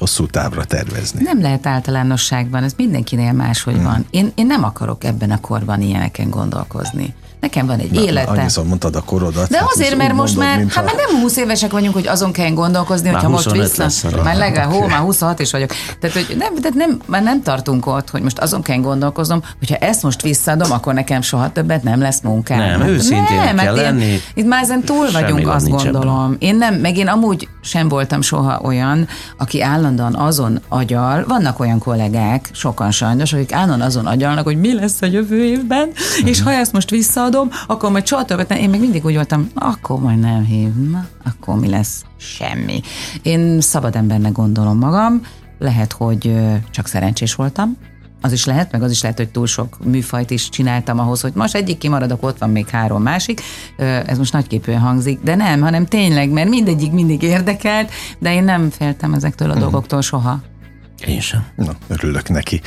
[0.01, 1.23] hosszú távra tervezni.
[1.23, 3.83] Nem lehet általánosságban, ez mindenkinél máshogy hmm.
[3.83, 4.05] van.
[4.09, 7.13] Én, én nem akarok ebben a korban ilyeneken gondolkozni.
[7.41, 8.30] Nekem van egy élete.
[8.32, 9.49] Annyiszor mondtad a korodat.
[9.49, 12.08] De hát azért, mert most mondod, már, mintha- hát már nem 20 évesek vagyunk, hogy
[12.08, 13.84] azon kell gondolkozni, Már hogyha most 25 vissza.
[13.84, 14.06] lesz.
[14.23, 14.88] Már legalább, hó, Oké.
[14.88, 15.69] már 26 is vagyok.
[15.99, 19.75] Tehát, hogy nem, tehát nem, már nem tartunk ott, hogy most azon kell gondolkoznom, hogyha
[19.75, 22.58] ezt most visszaadom, akkor nekem soha többet nem lesz munkám.
[22.60, 24.17] Nem, őszintének hát kell ilyen- lenni.
[24.34, 25.91] Itt már ezen túl vagyunk, azt nincs ebben.
[25.91, 26.36] gondolom.
[26.39, 31.60] Én nem, meg én amúgy sem voltam soha olyan, aki állandóan állandóan azon agyal, vannak
[31.60, 36.30] olyan kollégák, sokan sajnos, akik állandóan azon agyalnak, hogy mi lesz a jövő évben, uh-huh.
[36.30, 37.30] és ha ezt most visszaadom,
[37.67, 38.59] akkor majd csatolgatnám.
[38.59, 42.03] Én még mindig úgy voltam, akkor majd nem hív, na, akkor mi lesz?
[42.17, 42.81] Semmi.
[43.21, 45.21] Én szabad embernek gondolom magam,
[45.59, 46.35] lehet, hogy
[46.71, 47.77] csak szerencsés voltam,
[48.21, 51.31] az is lehet, meg az is lehet, hogy túl sok műfajt is csináltam ahhoz, hogy
[51.35, 53.41] most egyik kimaradok, ott van még három másik.
[54.05, 58.69] Ez most nagyképűen hangzik, de nem, hanem tényleg, mert mindegyik mindig érdekelt, de én nem
[58.69, 59.69] féltem ezektől a uh-huh.
[59.69, 60.41] dolgoktól soha.
[61.07, 61.45] Én sem.
[61.55, 62.61] Na, örülök neki.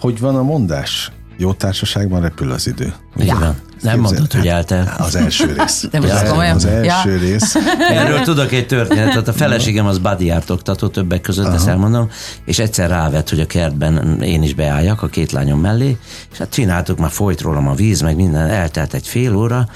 [0.00, 1.12] Hogy van a mondás?
[1.36, 2.94] Jó társaságban repül az idő.
[3.16, 3.40] Igen.
[3.40, 3.54] Ja.
[3.80, 4.90] Nem mondod, hogy eltelt.
[4.98, 5.86] Az első rész.
[5.92, 7.18] Nem az, az, az első ja.
[7.18, 7.54] rész.
[7.90, 9.28] Erről tudok egy történetet.
[9.28, 11.54] A feleségem az bodyart oktató többek között, Aha.
[11.54, 12.10] ezt elmondom,
[12.44, 15.98] és egyszer rávett, hogy a kertben én is beálljak a két lányom mellé,
[16.32, 19.68] és hát csináltuk, már folyt rólam a víz, meg minden, eltelt egy fél óra,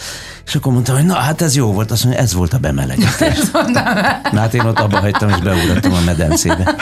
[0.46, 3.38] és akkor mondtam, hogy na hát ez jó volt, azt mondja, ez volt a bemelegítés.
[4.32, 6.74] Na hát én ott abba hagytam, és beugrottam a medencébe.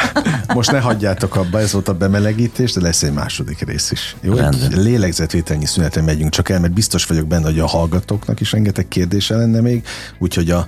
[0.55, 4.17] Most ne hagyjátok abba, ez volt a bemelegítés, de lesz egy második rész is.
[4.21, 8.53] Jó, egy lélegzetvételnyi szüneten megyünk csak el, mert biztos vagyok benne, hogy a hallgatóknak is
[8.53, 9.87] rengeteg kérdése lenne még,
[10.19, 10.67] úgyhogy a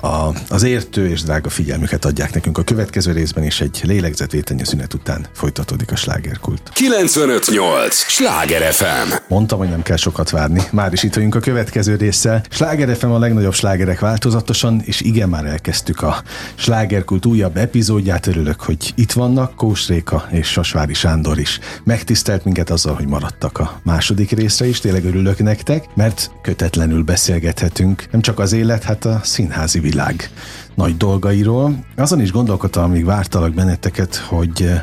[0.00, 4.94] a, az értő és drága figyelmüket adják nekünk a következő részben, és egy lélegzetvételnyi szünet
[4.94, 6.70] után folytatódik a slágerkult.
[6.72, 7.94] 958!
[7.94, 9.12] Sláger FM!
[9.28, 10.62] Mondtam, hogy nem kell sokat várni.
[10.70, 12.42] Már is itt vagyunk a következő résszel.
[12.50, 16.22] Sláger FM a legnagyobb slágerek változatosan, és igen, már elkezdtük a
[16.54, 18.26] slágerkult újabb epizódját.
[18.26, 21.58] Örülök, hogy itt vannak Kós Réka és Sasvári Sándor is.
[21.84, 24.80] Megtisztelt minket azzal, hogy maradtak a második részre is.
[24.80, 28.06] Tényleg örülök nektek, mert kötetlenül beszélgethetünk.
[28.10, 30.30] Nem csak az élet, hát a színházi világ
[30.74, 31.84] nagy dolgairól.
[31.96, 34.80] Azon is gondolkodtam, amíg vártalak benneteket, hogy eh,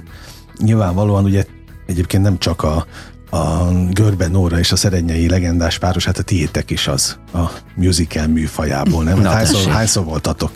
[0.58, 1.46] nyilvánvalóan ugye
[1.86, 2.86] egyébként nem csak a,
[3.30, 8.28] a Görbe Nóra és a Szerenyei legendás páros, hát a tiétek is az a musical
[8.28, 9.22] műfajából, nem?
[9.22, 10.52] Na, hányszor, hányszor voltatok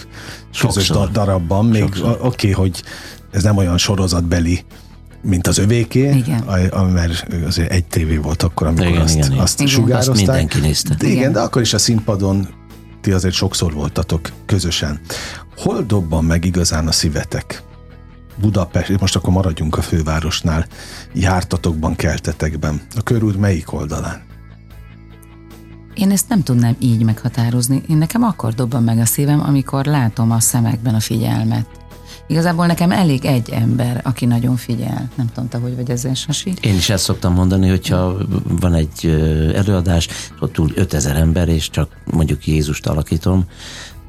[0.60, 1.12] közös Sokszor.
[1.12, 1.66] darabban?
[1.66, 2.84] Még oké, okay, hogy
[3.32, 4.66] ez nem olyan sorozatbeli
[5.22, 6.40] mint az övéké, igen.
[6.40, 9.74] A, a, mert azért egy tévé volt akkor, amikor igen, azt, igen, azt igen.
[9.74, 10.16] sugározták.
[10.16, 10.96] Azt mindenki nézte.
[10.96, 12.48] De igen, igen, de akkor is a színpadon
[13.02, 15.00] ti azért sokszor voltatok közösen.
[15.58, 17.64] Hol dobban meg igazán a szívetek?
[18.36, 20.66] Budapest, most akkor maradjunk a fővárosnál,
[21.14, 22.82] jártatokban, keltetekben.
[22.96, 24.28] A körúr melyik oldalán?
[25.94, 27.84] Én ezt nem tudnám így meghatározni.
[27.88, 31.68] Én nekem akkor dobban meg a szívem, amikor látom a szemekben a figyelmet.
[32.30, 35.10] Igazából nekem elég egy ember, aki nagyon figyel.
[35.16, 36.54] Nem tudom, te hogy vagy ezzel, Sasi?
[36.62, 38.18] Én is ezt szoktam mondani, hogyha
[38.60, 39.06] van egy
[39.56, 40.08] előadás,
[40.40, 43.46] ott túl 5000 ember, és csak mondjuk Jézust alakítom,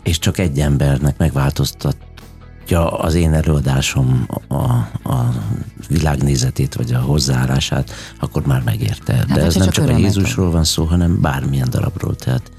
[0.03, 4.63] és csak egy embernek megváltoztatja az én előadásom a,
[5.11, 5.35] a
[5.89, 9.13] világnézetét, vagy a hozzáállását, akkor már megérte.
[9.13, 12.15] Hát, De ez nem csak, csak a Jézusról van szó, hanem bármilyen darabról.
[12.15, 12.51] Tehát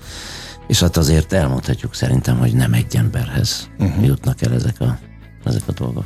[0.67, 4.05] és hát azért elmondhatjuk szerintem, hogy nem egy emberhez uh-huh.
[4.05, 4.97] jutnak el ezek a
[5.45, 6.05] ezek a dolgok.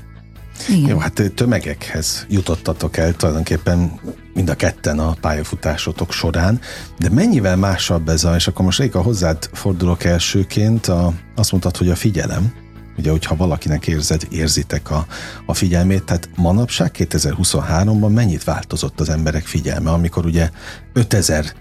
[0.70, 0.90] Igen.
[0.90, 4.00] Jó, hát tömegekhez jutottatok el tulajdonképpen
[4.34, 6.60] mind a ketten a pályafutásotok során,
[7.00, 11.78] de mennyivel másabb ez a, és akkor most Réka hozzád fordulok elsőként, a, azt mondtad,
[11.78, 12.54] hogy a figyelem,
[12.98, 15.06] ugye, hogyha valakinek érzed, érzitek a,
[15.46, 20.50] a figyelmét, tehát manapság 2023-ban mennyit változott az emberek figyelme, amikor ugye
[20.94, 21.54] 5000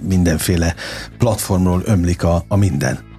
[0.00, 0.74] mindenféle
[1.18, 3.11] platformról ömlik a, a minden.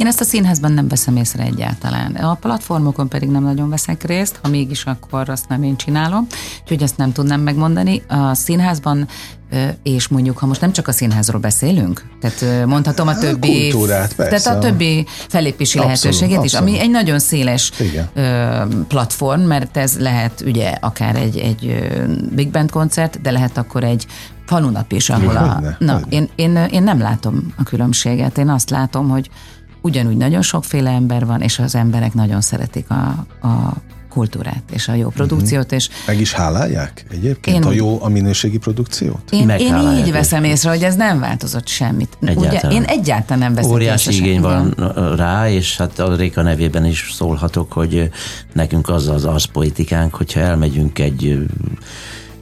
[0.00, 2.14] Én ezt a színházban nem veszem észre egyáltalán.
[2.14, 6.26] A platformokon pedig nem nagyon veszek részt, ha mégis, akkor azt nem én csinálom,
[6.62, 8.02] úgyhogy ezt nem tudnám megmondani.
[8.08, 9.08] A színházban
[9.82, 14.46] és mondjuk, ha most nem csak a színházról beszélünk, tehát mondhatom a többi, Kultúrát, tehát
[14.46, 16.68] a többi felépési abszolút, lehetőséget abszolút.
[16.68, 18.08] is, ami egy nagyon széles Igen.
[18.88, 21.90] platform, mert ez lehet ugye akár egy, egy
[22.34, 24.06] big band koncert, de lehet akkor egy
[24.46, 25.52] falunap is, ahol a...
[25.52, 26.16] Hogyne, na, hogyne.
[26.16, 29.30] Én, én, én nem látom a különbséget, én azt látom, hogy
[29.80, 33.74] ugyanúgy nagyon sokféle ember van, és az emberek nagyon szeretik a, a
[34.10, 35.14] kultúrát és a jó mhm.
[35.16, 35.64] produkciót.
[35.64, 35.78] Uh-huh.
[35.78, 39.30] És Meg is hálálják egyébként én, a jó, a minőségi produkciót?
[39.30, 42.16] Én, én így veszem észre, hogy ez nem változott semmit.
[42.20, 42.54] Egyáltalán.
[42.54, 44.74] Ugye, én egyáltalán nem veszem Óriási igény van
[45.16, 48.10] rá, és hát a Réka nevében is szólhatok, hogy
[48.52, 51.38] nekünk az az az politikánk, hogyha elmegyünk egy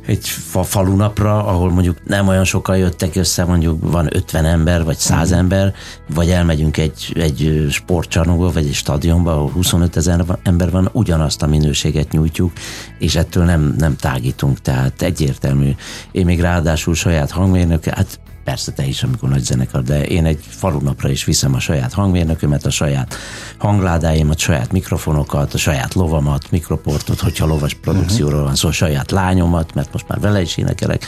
[0.08, 4.96] egy fa falunapra, ahol mondjuk nem olyan sokan jöttek össze, mondjuk van 50 ember, vagy
[4.96, 5.36] 100 mm.
[5.36, 5.74] ember,
[6.14, 11.46] vagy elmegyünk egy, egy sportcsarnokba, vagy egy stadionba, ahol 25 ezer ember van, ugyanazt a
[11.46, 12.52] minőséget nyújtjuk,
[12.98, 15.70] és ettől nem, nem tágítunk, tehát egyértelmű.
[16.10, 20.38] Én még ráadásul saját hangmérnök, hát persze te is, amikor nagy zenekar, de én egy
[20.48, 23.14] falunapra is viszem a saját hangmérnökömet, a saját
[23.58, 29.74] hangládáimat, saját mikrofonokat, a saját lovamat, mikroportot, hogyha lovas produkcióról van szó, a saját lányomat,
[29.74, 31.04] mert most már vele is énekelek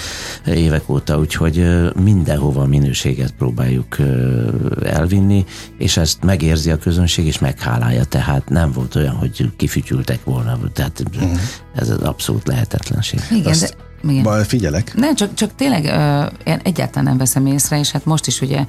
[0.46, 1.66] évek óta, úgyhogy
[2.02, 3.96] mindenhova minőséget próbáljuk
[4.82, 5.44] elvinni,
[5.78, 11.02] és ezt megérzi a közönség, és meghálálja, tehát nem volt olyan, hogy kifütyültek volna, tehát
[11.14, 11.38] uh-huh.
[11.74, 13.20] ez az abszolút lehetetlenség.
[13.30, 13.60] Igen, Azt...
[13.60, 14.44] de igen.
[14.44, 14.94] Figyelek.
[14.94, 18.64] Nem, csak, csak tényleg ö, én egyáltalán nem veszem észre, és hát most is ugye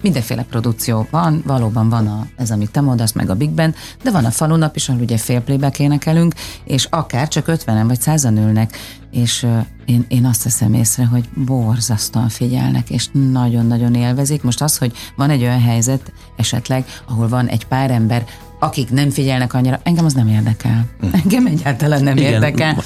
[0.00, 4.10] mindenféle produkció van, valóban van a, ez, amit te mondasz, meg a Big Band, de
[4.10, 8.36] van a falunap is, ahol ugye fél playback énekelünk, és akár csak 50 vagy százan
[8.36, 8.76] ülnek,
[9.10, 14.42] és uh, én, én azt veszem észre, hogy borzasztóan figyelnek, és nagyon-nagyon élvezik.
[14.42, 18.24] Most az, hogy van egy olyan helyzet esetleg, ahol van egy pár ember,
[18.58, 20.84] akik nem figyelnek annyira, engem az nem érdekel.
[21.00, 21.06] Hm.
[21.12, 22.32] Engem egyáltalán nem Igen.
[22.32, 22.82] érdekel.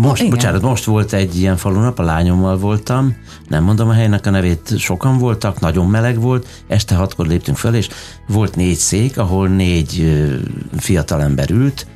[0.00, 0.34] Most, Igen.
[0.34, 3.16] bocsánat, most volt egy ilyen falunap, a lányommal voltam,
[3.48, 7.74] nem mondom a helynek a nevét, sokan voltak, nagyon meleg volt, este hatkor léptünk fel,
[7.74, 7.88] és
[8.28, 10.20] volt négy szék, ahol négy
[10.76, 11.86] fiatal ember ült,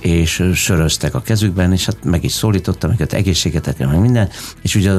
[0.00, 4.28] és söröztek a kezükben, és hát meg is szólítottam őket, egészségetekre, meg minden,
[4.62, 4.92] és ugye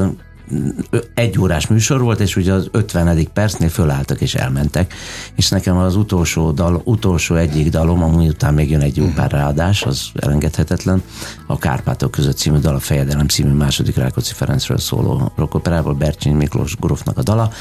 [1.14, 3.32] egy órás műsor volt, és ugye az 50.
[3.32, 4.94] percnél fölálltak és elmentek,
[5.36, 9.30] és nekem az utolsó, dal, utolsó egyik dalom, amúgy után még jön egy jó pár
[9.30, 11.02] ráadás, az elengedhetetlen,
[11.46, 16.76] a Kárpátok között című dal, a Fejedelem című második Rákóczi Ferencről szóló rockoperával, Bercsiny Miklós
[16.76, 17.52] Gurofnak a dala,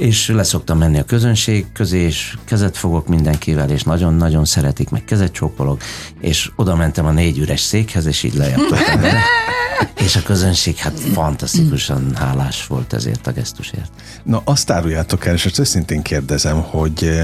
[0.00, 5.32] és leszoktam menni a közönség közé, és kezet fogok mindenkivel, és nagyon-nagyon szeretik, meg kezet
[5.32, 5.82] csókolok,
[6.20, 8.60] és oda mentem a négy üres székhez, és így lejjebb
[10.04, 13.90] És a közönség hát fantasztikusan hálás volt ezért a gesztusért.
[14.24, 17.20] Na, azt áruljátok el, és ezt őszintén kérdezem, hogy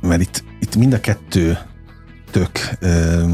[0.00, 1.58] mert itt, itt mind a kettő
[2.30, 3.24] tök ö,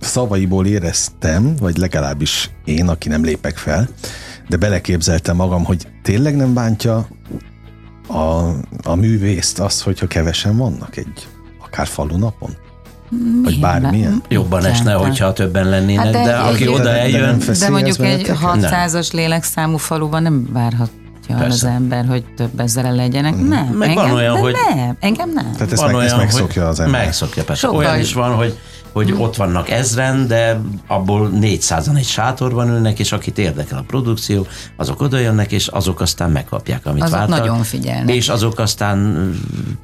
[0.00, 3.88] szavaiból éreztem, vagy legalábbis én, aki nem lépek fel,
[4.48, 7.08] de beleképzeltem magam, hogy tényleg nem bántja
[8.08, 11.28] a, a művészt az, hogyha kevesen vannak egy
[11.64, 12.50] akár falunapon?
[13.42, 14.22] Vagy bármilyen?
[14.28, 17.38] Jobban esne, hogyha többen lennének, hát de, de aki oda eljön...
[17.38, 20.90] De, de mondjuk egy 600-as lélekszámú faluban nem várhat
[21.36, 21.68] Persze.
[21.68, 23.34] az ember, hogy több ezzel legyenek.
[23.34, 23.48] Mm.
[23.48, 23.66] Nem.
[23.66, 24.54] Meg engem, van olyan, hogy...
[24.74, 25.52] Nem, engem nem.
[25.52, 27.04] Tehát ezt, van meg, olyan, ezt megszokja az ember.
[27.04, 27.66] Megszokja, persze.
[27.66, 27.78] Sokkal...
[27.78, 28.58] Olyan is van, hogy
[28.92, 34.46] hogy ott vannak ezren, de abból 400-an egy sátorban ülnek, és akit érdekel a produkció,
[34.76, 37.38] azok oda jönnek, és azok aztán megkapják, amit azok vártak.
[37.38, 38.14] nagyon figyelnek.
[38.14, 39.30] És azok aztán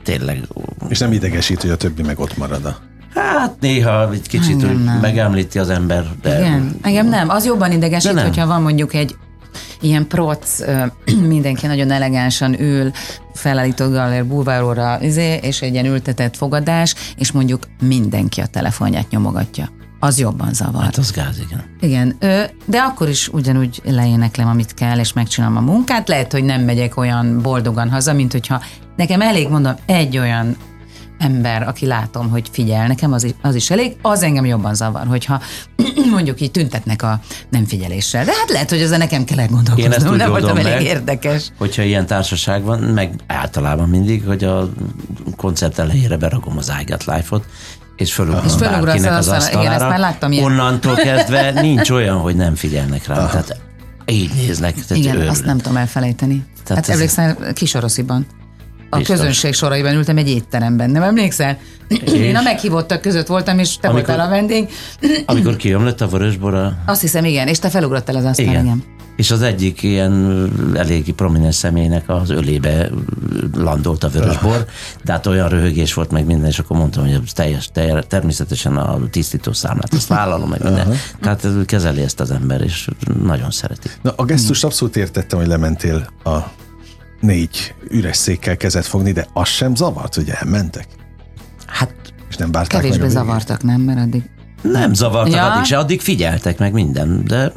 [0.03, 0.49] tényleg...
[0.89, 2.77] És nem idegesít, hogy a többi meg ott marad a
[3.15, 5.01] Hát néha egy kicsit engem nem.
[5.01, 6.05] megemlíti az ember.
[6.23, 6.39] De...
[6.39, 7.29] Igen, engem nem.
[7.29, 8.25] Az jobban idegesít, nem.
[8.25, 9.17] hogyha van mondjuk egy
[9.85, 10.61] ilyen proc,
[11.35, 12.91] mindenki nagyon elegánsan ül,
[13.35, 19.69] felállított Galler bulváróra, izé, és egy ilyen ültetett fogadás, és mondjuk mindenki a telefonját nyomogatja.
[20.01, 20.83] Az jobban zavar.
[20.83, 21.65] Hát az gáz, igen.
[21.81, 22.17] Igen,
[22.65, 26.09] de akkor is ugyanúgy leéneklem, amit kell, és megcsinálom a munkát.
[26.09, 28.63] Lehet, hogy nem megyek olyan boldogan haza, mint hogyha
[28.97, 30.57] nekem elég mondom egy olyan
[31.19, 35.07] ember, aki látom, hogy figyel, nekem az is, az is elég, az engem jobban zavar,
[35.07, 35.41] hogyha
[36.11, 38.25] mondjuk így tüntetnek a nem figyeléssel.
[38.25, 39.83] De hát lehet, hogy ezzel nekem kell gondolkozni.
[39.83, 41.51] Én ezt úgy nem voltam elég érdekes.
[41.59, 44.69] Hogyha ilyen társaság van, meg általában mindig, hogy a
[45.37, 47.47] koncert elejére berakom az I Got Life-ot,
[47.97, 49.61] és fölugrasz bárkinek az asztalára.
[49.61, 50.45] Igen, ezt már láttam ilyen.
[50.45, 53.15] Onnantól kezdve nincs olyan, hogy nem figyelnek rá.
[53.15, 53.61] Tehát
[54.07, 54.75] így néznek.
[54.75, 55.29] Tehát Igen, őrül.
[55.29, 56.45] azt nem tudom elfelejteni.
[56.65, 58.27] Tehát hát emlékszem, Kisorosziban
[58.95, 59.17] a Biztos.
[59.17, 61.59] közönség soraiban ültem egy étteremben, nem emlékszel?
[61.89, 62.13] És?
[62.13, 64.69] Én a meghívottak között voltam, és te amikor, voltál a vendég.
[65.27, 66.77] Amikor kiömlött a vörösbora?
[66.87, 68.65] Azt hiszem, igen, és te felugrottál az asztal, igen.
[68.65, 68.85] igen.
[69.17, 72.91] És az egyik ilyen eléggé prominens személynek az ölébe
[73.57, 74.67] landolt a vörösbor,
[75.05, 78.99] de hát olyan röhögés volt meg minden, és akkor mondtam, hogy teljes, teljes természetesen a
[79.11, 80.87] tisztító számlát, azt vállalom meg minden.
[80.87, 80.97] Uh-huh.
[81.21, 82.89] Tehát kezeli ezt az ember, és
[83.23, 83.89] nagyon szereti.
[84.03, 86.39] Na, a gesztust abszolút értettem, hogy lementél a
[87.25, 90.87] négy üres székkel kezet fogni, de az sem zavart, hogy elmentek?
[91.67, 91.95] Hát
[92.29, 93.81] és nem bárták Kevésbé meg zavartak, nem?
[93.81, 94.23] Mert addig
[94.63, 95.53] nem zavartak ja.
[95.53, 97.53] addig se, addig figyeltek meg minden, de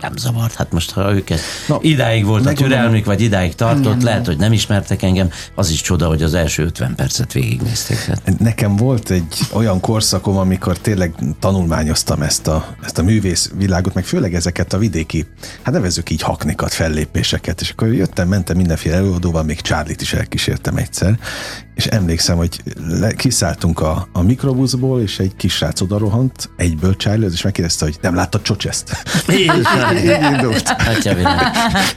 [0.00, 0.54] nem zavart.
[0.54, 4.36] Hát most, ha őket Na, idáig volt a türelmük, vagy idáig tartott, igen, lehet, hogy
[4.36, 7.98] nem ismertek engem, az is csoda, hogy az első 50 percet végignézték.
[7.98, 8.38] Hát.
[8.38, 14.04] Nekem volt egy olyan korszakom, amikor tényleg tanulmányoztam ezt a, ezt a művész világot, meg
[14.04, 15.26] főleg ezeket a vidéki,
[15.62, 20.76] hát nevezük így haknikat, fellépéseket, és akkor jöttem, mentem mindenféle előadóval, még Charlie-t is elkísértem
[20.76, 21.18] egyszer,
[21.74, 26.96] és emlékszem, hogy le, kiszálltunk a, a mikrobuszból, és egy kis srác oda rohant, egyből
[26.96, 29.02] Charlie, és megkérdezte, hogy nem láttad Csocseszt?
[29.92, 30.76] Így indult.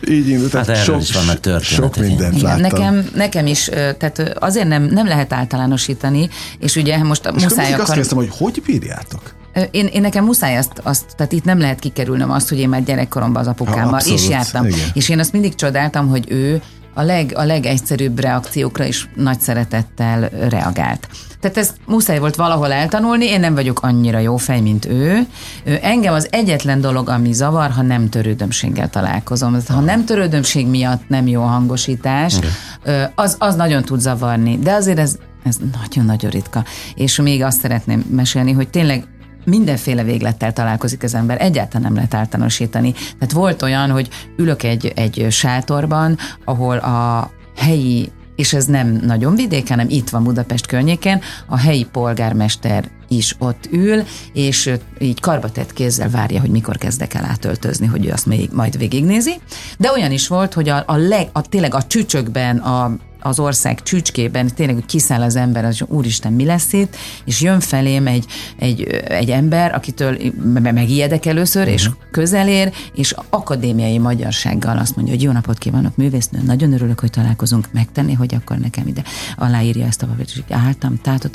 [0.10, 0.54] így indult.
[0.54, 2.62] Hát erről sok, is vannak Sok mindent láttam.
[2.62, 3.63] Nekem, nekem is,
[3.97, 7.80] tehát azért nem, nem lehet általánosítani, és ugye most és muszáj akar...
[7.80, 9.36] azt kérdeztem, hogy hogy bírjátok?
[9.71, 12.84] Én, én nekem muszáj azt, azt, tehát itt nem lehet kikerülnöm azt, hogy én már
[12.84, 14.65] gyerekkoromban az apukámmal Abszolút, is jártam.
[14.65, 14.88] igen.
[14.93, 16.62] És én azt mindig csodáltam, hogy ő
[16.93, 21.08] a, leg, a legegyszerűbb reakciókra is nagy szeretettel reagált.
[21.39, 25.28] Tehát ezt muszáj volt valahol eltanulni, én nem vagyok annyira jó fej, mint ő.
[25.63, 25.80] ő.
[25.82, 29.58] Engem az egyetlen dolog, ami zavar, ha nem törődömséggel találkozom.
[29.67, 32.39] Ha nem törődömség miatt nem jó a hangosítás,
[32.84, 34.60] ö, az, az nagyon tud zavarni.
[34.60, 36.63] De azért ez, ez nagyon-nagyon ritka.
[36.96, 39.08] És még azt szeretném mesélni, hogy tényleg
[39.46, 42.92] mindenféle véglettel találkozik az ember, egyáltalán nem lehet általánosítani.
[42.92, 49.35] Tehát volt olyan, hogy ülök egy, egy sátorban, ahol a helyi és ez nem nagyon
[49.35, 55.73] vidék, hanem itt van Budapest környékén, a helyi polgármester is ott ül, és így karbatett
[55.73, 59.40] kézzel várja, hogy mikor kezdek el átöltözni, hogy ő azt még majd végignézi.
[59.77, 62.98] De olyan is volt, hogy a, a, leg, a tényleg a csücsökben, a
[63.28, 67.60] az ország csücskében tényleg hogy kiszáll az ember, az úristen mi lesz itt, és jön
[67.60, 68.25] felém egy,
[68.58, 70.17] egy, egy ember, akitől
[70.54, 75.96] me- megijedek először, és közel ér, és akadémiai magyarsággal azt mondja, hogy jó napot kívánok,
[75.96, 79.04] művésznő, nagyon örülök, hogy találkozunk, megtenni, hogy akkor nekem ide
[79.36, 81.30] aláírja ezt a papírt, és álltam, tehát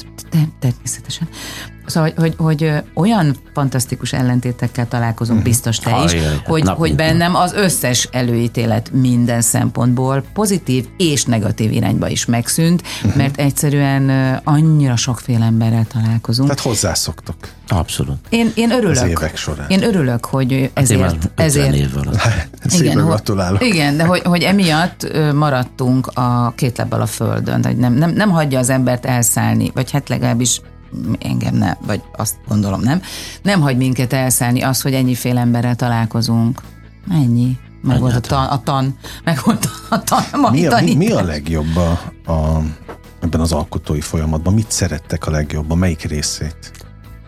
[0.58, 1.28] természetesen.
[1.86, 6.76] Szóval, hogy, hogy, hogy olyan fantasztikus ellentétekkel találkozunk, biztos te is, Ajaj, hát hogy, nap
[6.76, 12.82] hogy bennem az összes előítélet minden szempontból pozitív és negatív irányba is megszűnt,
[13.16, 14.10] mert egyszerűen
[14.44, 16.48] annyira sokféle emberrel találkozunk.
[16.48, 17.36] Tehát hozzászoktok.
[17.68, 18.16] Abszolút.
[18.28, 18.96] Én, én örülök.
[18.96, 19.70] Az évek során.
[19.70, 22.20] Én örülök, hogy már ezért, 50 ezért év alatt.
[22.70, 23.64] Hogy- gratulálok.
[23.66, 28.30] Igen, de hogy, hogy emiatt maradtunk a két lábbal a földön, hogy nem, nem, nem
[28.30, 30.60] hagyja az embert elszállni, vagy hát legalábbis
[31.18, 33.02] engem ne, vagy azt gondolom nem,
[33.42, 36.60] nem hagy minket elszállni az, hogy ennyiféle emberrel találkozunk.
[37.10, 37.58] Ennyi.
[37.82, 41.22] Meg volt a tan, a tan, meg volt a tan, Mi a, mi, mi a
[41.22, 41.90] legjobb a,
[42.32, 42.62] a,
[43.20, 44.54] ebben az alkotói folyamatban?
[44.54, 45.78] Mit szerettek a legjobban?
[45.78, 46.72] Melyik részét?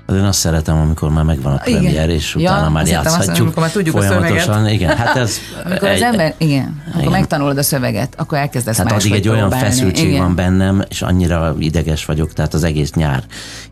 [0.07, 1.81] Hát én azt szeretem, amikor már megvan a Igen.
[1.81, 4.55] premier, és Ja, utána már hittem, azt játszhatjuk amikor már tudjuk a folyamatosan.
[4.55, 4.73] szöveget.
[4.73, 5.37] Igen, hát ez...
[5.65, 7.13] Amikor az ember, igen, akkor Igen.
[7.13, 9.67] megtanulod a szöveget, akkor elkezdesz Tehát addig egy olyan próbálni.
[9.69, 10.21] feszültség igen.
[10.23, 13.23] van bennem, és annyira ideges vagyok, tehát az egész nyár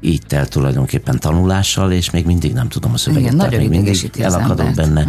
[0.01, 3.25] így telt tulajdonképpen tanulással, és még mindig nem tudom a szöveget.
[3.27, 5.09] Igen, tehát nagyon még mindig idegesíti az elakadok embert.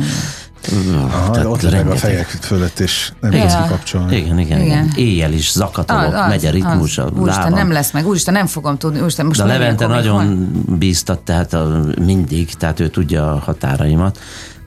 [0.98, 2.00] Aha, Tehát ott lebeg a rengeteg.
[2.00, 4.16] fejek fölött, és nem tudsz kikapcsolni.
[4.16, 4.92] Igen, igen, igen.
[4.96, 9.00] Éjjel is zakatolok, megy a ritmus, a Úristen, nem lesz meg, úristen, nem fogom tudni,
[9.00, 10.76] úristen, most De Levente nagyon hol?
[10.78, 14.20] bíztat, tehát a, mindig, tehát ő tudja a határaimat.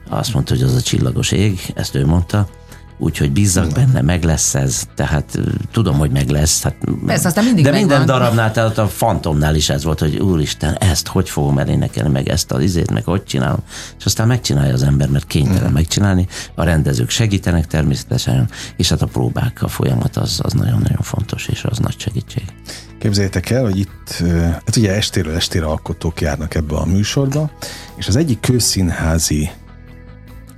[0.09, 2.47] Azt mondta, hogy az a csillagos ég, ezt ő mondta.
[2.99, 5.39] Úgyhogy bízzak benne, meg lesz ez, tehát
[5.71, 6.63] tudom, hogy meg lesz.
[6.63, 6.75] Hát,
[7.05, 8.19] Persze, aztán mindig De minden megvan.
[8.19, 12.51] darabnál, tehát a Fantomnál is ez volt, hogy úristen, ezt hogy fogom elénekelni, meg ezt
[12.51, 13.59] az izét, meg hogy csinálom.
[13.99, 16.27] És aztán megcsinálja az ember, mert kénytelen megcsinálni.
[16.55, 21.63] A rendezők segítenek természetesen, és hát a próbák, a folyamat az, az nagyon-nagyon fontos, és
[21.63, 22.43] az nagy segítség.
[22.99, 24.23] Képzeljétek el, hogy itt,
[24.65, 27.51] hát ugye estéről estére alkotók járnak ebbe a műsorba,
[27.95, 29.49] és az egyik közszínházi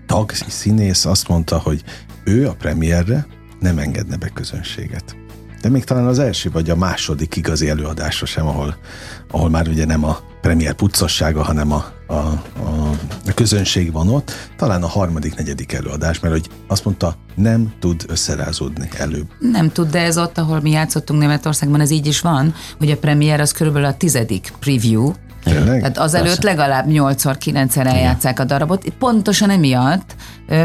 [0.07, 1.83] tag, színész azt mondta, hogy
[2.30, 3.27] ő a premierre
[3.59, 5.15] nem engedne be közönséget.
[5.61, 8.77] De még talán az első vagy a második igazi előadásra sem, ahol,
[9.32, 12.89] ahol már ugye nem a premier puccossága, hanem a, a, a,
[13.27, 18.05] a közönség van ott, talán a harmadik, negyedik előadás, mert hogy azt mondta, nem tud
[18.07, 19.27] összerázódni előbb.
[19.39, 22.97] Nem tud, de ez ott, ahol mi játszottunk Németországban, ez így is van, hogy a
[22.97, 25.11] premier az körülbelül a tizedik preview,
[25.43, 25.80] Tényleg?
[25.80, 28.89] Tehát azelőtt legalább 8-szor, 9-szer eljátszák a darabot.
[28.99, 30.15] Pontosan emiatt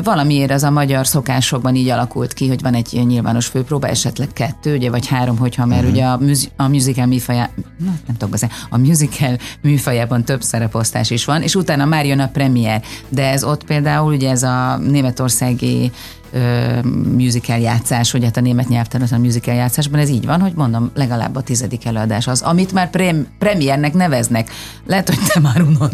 [0.03, 4.29] valamiért az a magyar szokásokban így alakult ki, hogy van egy ilyen nyilvános főpróba, esetleg
[4.33, 8.31] kettő, ugye, vagy három, hogyha mert ugye a, műzi- a musical műfajá, na, nem tudok
[8.31, 12.83] beszélni, a musical műfajában több szereposztás is van, és utána már jön a premier.
[13.09, 15.93] De ez ott például ugye ez a németországi
[17.17, 20.91] musical játszás, hogy hát a német nyelvterületen a musical játszásban ez így van, hogy mondom,
[20.95, 24.51] legalább a tizedik előadás az, amit már prem, premiernek neveznek.
[24.87, 25.93] Lehet, hogy te már unod.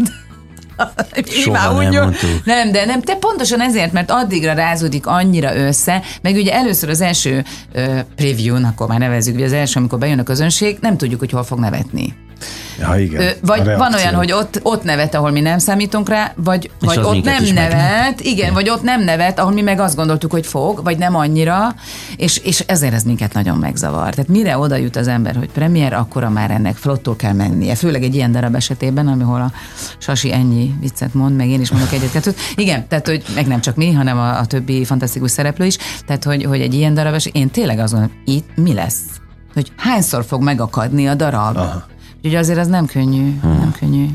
[1.43, 2.45] Soha nem mondtuk.
[2.45, 7.01] Nem, de nem, te pontosan ezért, mert addigra rázódik annyira össze, meg ugye először az
[7.01, 11.21] első ö, preview-n, akkor már nevezzük, ugye az első, amikor bejön a közönség, nem tudjuk,
[11.21, 12.15] hogy hol fog nevetni.
[12.79, 13.33] Ja, igen.
[13.43, 17.25] Vagy van olyan, hogy ott, ott nevet, ahol mi nem számítunk rá, vagy, vagy ott
[17.25, 20.99] nem nevet, igen, vagy ott nem nevet, ahol mi meg azt gondoltuk, hogy fog, vagy
[20.99, 21.75] nem annyira,
[22.17, 24.15] és, és ezért ez minket nagyon megzavar.
[24.15, 27.75] Tehát mire oda jut az ember, hogy premier, akkora már ennek flottul kell mennie.
[27.75, 29.53] Főleg egy ilyen darab esetében, ahol a
[29.99, 32.39] Sasi ennyi viccet mond, meg én is mondok egyet kettőt.
[32.55, 35.77] Igen, tehát hogy meg nem csak mi, hanem a, a többi fantasztikus szereplő is.
[36.07, 39.01] Tehát, hogy, hogy egy ilyen darab eset, én tényleg gondolom, itt mi lesz?
[39.55, 41.57] Hogy hányszor fog megakadni a darab?
[41.57, 41.85] Aha.
[42.23, 44.07] Úgyhogy azért az nem könnyű, nem könnyű.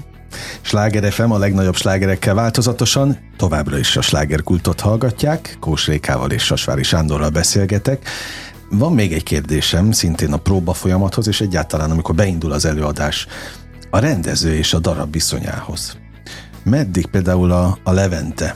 [0.62, 6.84] Sláger FM a legnagyobb slágerekkel változatosan, továbbra is a slágerkultot hallgatják, Kós Rékával és Sasvári
[6.84, 8.10] Sándorral beszélgetek.
[8.70, 13.28] Van még egy kérdésem, szintén a próba folyamathoz, és egyáltalán amikor beindul az előadás,
[13.90, 15.98] a rendező és a darab viszonyához.
[16.64, 18.56] meddig például a, a Levente,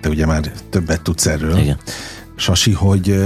[0.00, 1.78] te ugye már többet tudsz erről, Igen.
[2.36, 3.24] Sasi, hogy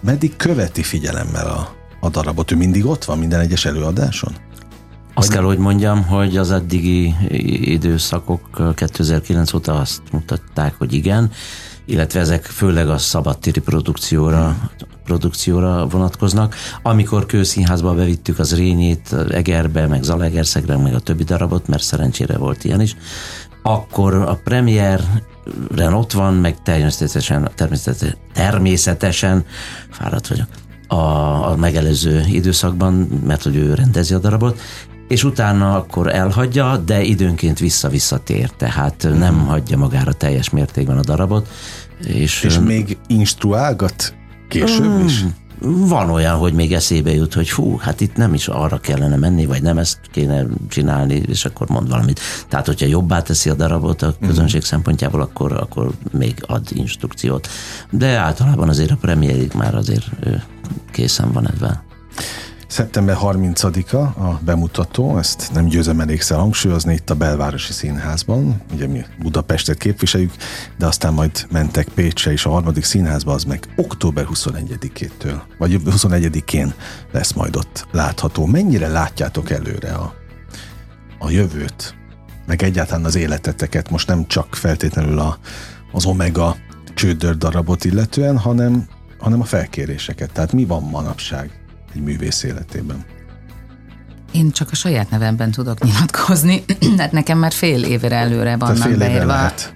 [0.00, 2.50] meddig követi figyelemmel a, a darabot?
[2.50, 4.32] Ő mindig ott van minden egyes előadáson?
[5.14, 7.14] Azt kell, hogy mondjam, hogy az eddigi
[7.72, 11.30] időszakok 2009 óta azt mutatták, hogy igen,
[11.84, 14.56] illetve ezek főleg a szabadtéri produkcióra,
[15.04, 16.54] produkcióra vonatkoznak.
[16.82, 22.64] Amikor kőszínházba bevittük az Rényét, Egerbe, meg Zalaegerszegre, meg a többi darabot, mert szerencsére volt
[22.64, 22.96] ilyen is,
[23.62, 29.44] akkor a premiéren ott van, meg természetesen, természetesen, természetesen
[29.90, 30.46] fáradt vagyok,
[30.86, 30.94] a,
[31.50, 32.92] a megelőző időszakban,
[33.24, 34.60] mert hogy ő rendezi a darabot,
[35.12, 41.00] és utána akkor elhagyja, de időnként vissza-vissza tér, tehát nem hagyja magára teljes mértékben a
[41.00, 41.48] darabot.
[42.04, 44.14] És, És még instruálgat
[44.48, 45.24] később is?
[45.64, 49.46] van olyan, hogy még eszébe jut, hogy fú, hát itt nem is arra kellene menni,
[49.46, 52.20] vagy nem ezt kéne csinálni, és akkor mond valamit.
[52.48, 57.48] Tehát, hogyha jobbá teszi a darabot a közönség szempontjából, akkor, akkor még ad instrukciót.
[57.90, 60.04] De általában azért a premiérig már azért
[60.92, 61.82] készen van ebben.
[62.72, 69.04] Szeptember 30-a a bemutató, ezt nem győzem elégszer hangsúlyozni, itt a Belvárosi Színházban, ugye mi
[69.18, 70.32] Budapestet képviseljük,
[70.78, 76.74] de aztán majd mentek Pécsre, és a harmadik színházba az meg október 21-től, vagy 21-én
[77.10, 78.46] lesz majd ott látható.
[78.46, 80.14] Mennyire látjátok előre a,
[81.18, 81.94] a jövőt,
[82.46, 85.38] meg egyáltalán az életeteket, most nem csak feltétlenül a,
[85.92, 86.56] az Omega
[86.94, 88.86] csődör darabot illetően, hanem,
[89.18, 90.32] hanem a felkéréseket.
[90.32, 91.61] Tehát mi van manapság
[91.94, 93.04] egy művész életében?
[94.32, 96.64] Én csak a saját nevemben tudok nyilatkozni,
[96.98, 99.26] hát nekem már fél évre előre vannak fél éve beírva.
[99.26, 99.74] lehet.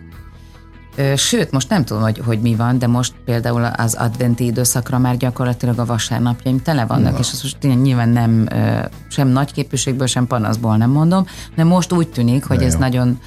[1.16, 5.16] Sőt, most nem tudom, hogy, hogy mi van, de most például az adventi időszakra már
[5.16, 7.18] gyakorlatilag a vasárnapjaim tele vannak, Na.
[7.18, 8.48] és azt most nyilván nem
[9.08, 12.78] sem nagy képviségből, sem panaszból nem mondom, de most úgy tűnik, hogy De ez jó.
[12.78, 13.20] nagyon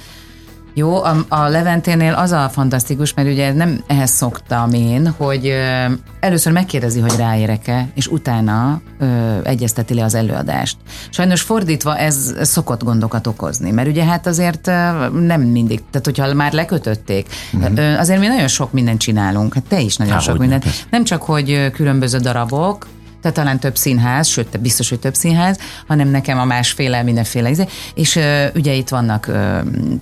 [0.74, 5.84] jó, a, a Leventénél az a fantasztikus, mert ugye nem ehhez szoktam én, hogy ö,
[6.20, 10.76] először megkérdezi, hogy ráérek-e, és utána ö, egyezteti le az előadást.
[11.10, 16.34] Sajnos fordítva ez szokott gondokat okozni, mert ugye hát azért ö, nem mindig, tehát hogyha
[16.34, 17.98] már lekötötték, uh-huh.
[17.98, 20.64] azért mi nagyon sok mindent csinálunk, hát te is nagyon Há, sok mindent.
[20.90, 22.86] Nem csak, hogy ö, különböző darabok,
[23.22, 27.66] tehát talán több színház, sőt, biztos, hogy több színház, hanem nekem a másféle, mindenféle izé.
[27.94, 28.18] És
[28.54, 29.30] ugye itt vannak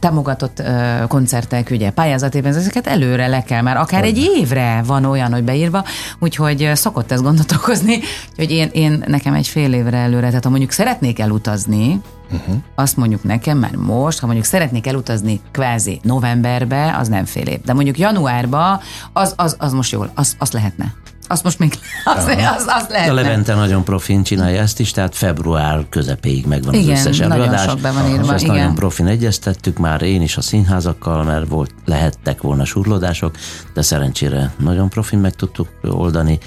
[0.00, 0.62] támogatott
[1.08, 5.84] koncertek, ugye pályázatében, ezeket előre le kell már, akár egy évre van olyan, hogy beírva,
[6.18, 8.00] úgyhogy szokott ez gondot okozni,
[8.36, 12.00] hogy én, én nekem egy fél évre előre, tehát ha mondjuk szeretnék elutazni,
[12.30, 12.56] uh-huh.
[12.74, 17.60] azt mondjuk nekem már most, ha mondjuk szeretnék elutazni kvázi novemberbe, az nem fél év.
[17.60, 18.80] De mondjuk januárba,
[19.12, 20.94] az, az, az most jól, az, az lehetne.
[21.30, 21.72] Azt most még,
[22.16, 23.12] az, az, az A lehetne.
[23.12, 27.70] Levente nagyon profin csinálja ezt is, tehát február közepéig megvan Igen, az összes nagyon előadás.
[27.70, 28.56] sok be van És írva, ezt igen.
[28.56, 33.36] nagyon profin egyeztettük már én is a színházakkal, mert volt, lehettek volna surlódások,
[33.74, 36.38] de szerencsére nagyon profin meg tudtuk oldani.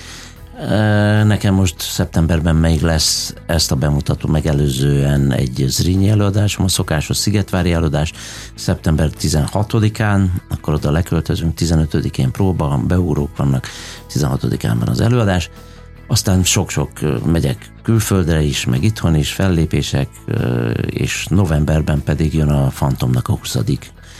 [1.23, 7.71] Nekem most szeptemberben még lesz ezt a bemutató megelőzően egy Zrínyi előadásom, a szokásos Szigetvári
[7.73, 8.11] előadás,
[8.55, 13.67] szeptember 16-án, akkor oda leköltözünk, 15-én próba, beúrók vannak,
[14.09, 15.49] 16-án van az előadás,
[16.07, 16.89] aztán sok-sok
[17.25, 20.07] megyek külföldre is, meg itthon is, fellépések,
[20.85, 23.57] és novemberben pedig jön a Fantomnak a 20.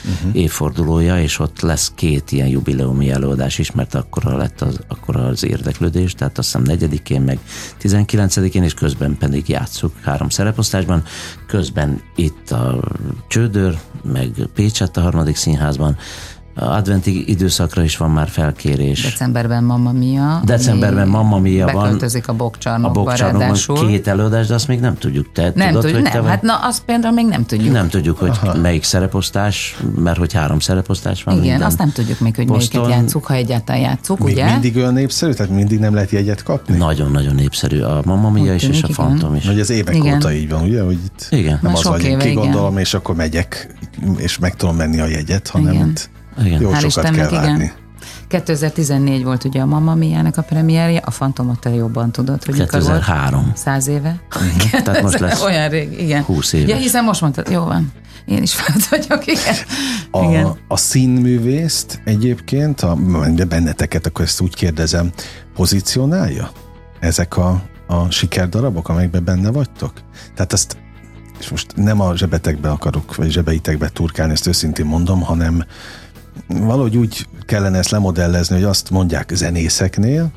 [0.06, 0.36] Uh-huh.
[0.36, 5.44] évfordulója, és ott lesz két ilyen jubileumi előadás is, mert akkor lett az, akkor az
[5.46, 7.40] érdeklődés, tehát azt hiszem 4-én, meg
[7.82, 11.04] 19-én, és közben pedig játsszuk három szereposztásban,
[11.48, 12.80] közben itt a
[13.28, 15.98] Csődör, meg Pécsett a harmadik színházban,
[16.56, 19.04] adventi időszakra is van már felkérés.
[19.04, 20.42] Decemberben Mamma Mia.
[20.46, 21.84] Decemberben Mamma Mia van.
[21.84, 23.88] Beköltözik a A bokcsarnokba bokcsarnokban ráadásul.
[23.88, 25.32] két előadás, de azt még nem tudjuk.
[25.32, 26.32] Te nem tudod, tudjuk, hogy te nem, vagy?
[26.32, 27.74] hát na azt például még nem tudjuk.
[27.74, 28.58] Nem tudjuk, hogy Aha.
[28.58, 31.44] melyik szereposztás, mert hogy három szereposztás van.
[31.44, 32.82] Igen, azt nem tudjuk még, hogy poszton.
[32.82, 34.52] melyiket játszuk, ha egyáltalán játszuk, Még ugye?
[34.52, 35.32] mindig olyan népszerű?
[35.32, 36.78] Tehát mindig nem lehet jegyet kapni?
[36.78, 37.82] Nagyon-nagyon népszerű.
[37.82, 38.88] A Mamma Mia is, és a.
[38.94, 39.46] Fantom is.
[39.46, 40.16] Vagy az évek Igen.
[40.16, 40.82] óta így van, ugye?
[40.82, 41.60] Hogy itt Igen.
[41.62, 43.76] nem Már az, hogy kigondolom, és akkor megyek,
[44.18, 45.88] és meg tudom menni a jegyet, hanem Igen.
[45.90, 46.10] itt
[46.44, 46.62] Igen.
[46.62, 47.42] jó Hál' sokat Istennek, kell igen.
[47.42, 47.72] várni.
[48.28, 52.82] 2014 volt ugye a Mamma Mia-nek a premierje, a Fantomot te jobban tudod, hogy mikor
[52.84, 53.00] volt.
[53.00, 53.52] 2003.
[53.56, 54.22] Száz éve.
[54.84, 56.24] Tehát most lesz Olyan rég, igen.
[56.24, 56.70] 20 éves.
[56.70, 57.92] Ja, hiszen most mondtad, jó van.
[58.26, 59.56] Én is felt vagyok, igen.
[60.12, 60.46] igen.
[60.46, 62.98] A, a színművészt egyébként, a,
[63.34, 65.12] de benneteket, akkor ezt úgy kérdezem,
[65.56, 66.52] pozícionálja
[67.00, 69.94] ezek a, a sikerdarabok, amelyekben benne vagytok?
[70.36, 70.78] Tehát ezt,
[71.40, 75.66] és most nem a zsebetekbe akarok, vagy zsebeitekbe turkálni, ezt őszintén mondom, hanem
[76.60, 80.32] valahogy úgy kellene ezt lemodellezni, hogy azt mondják zenészeknél,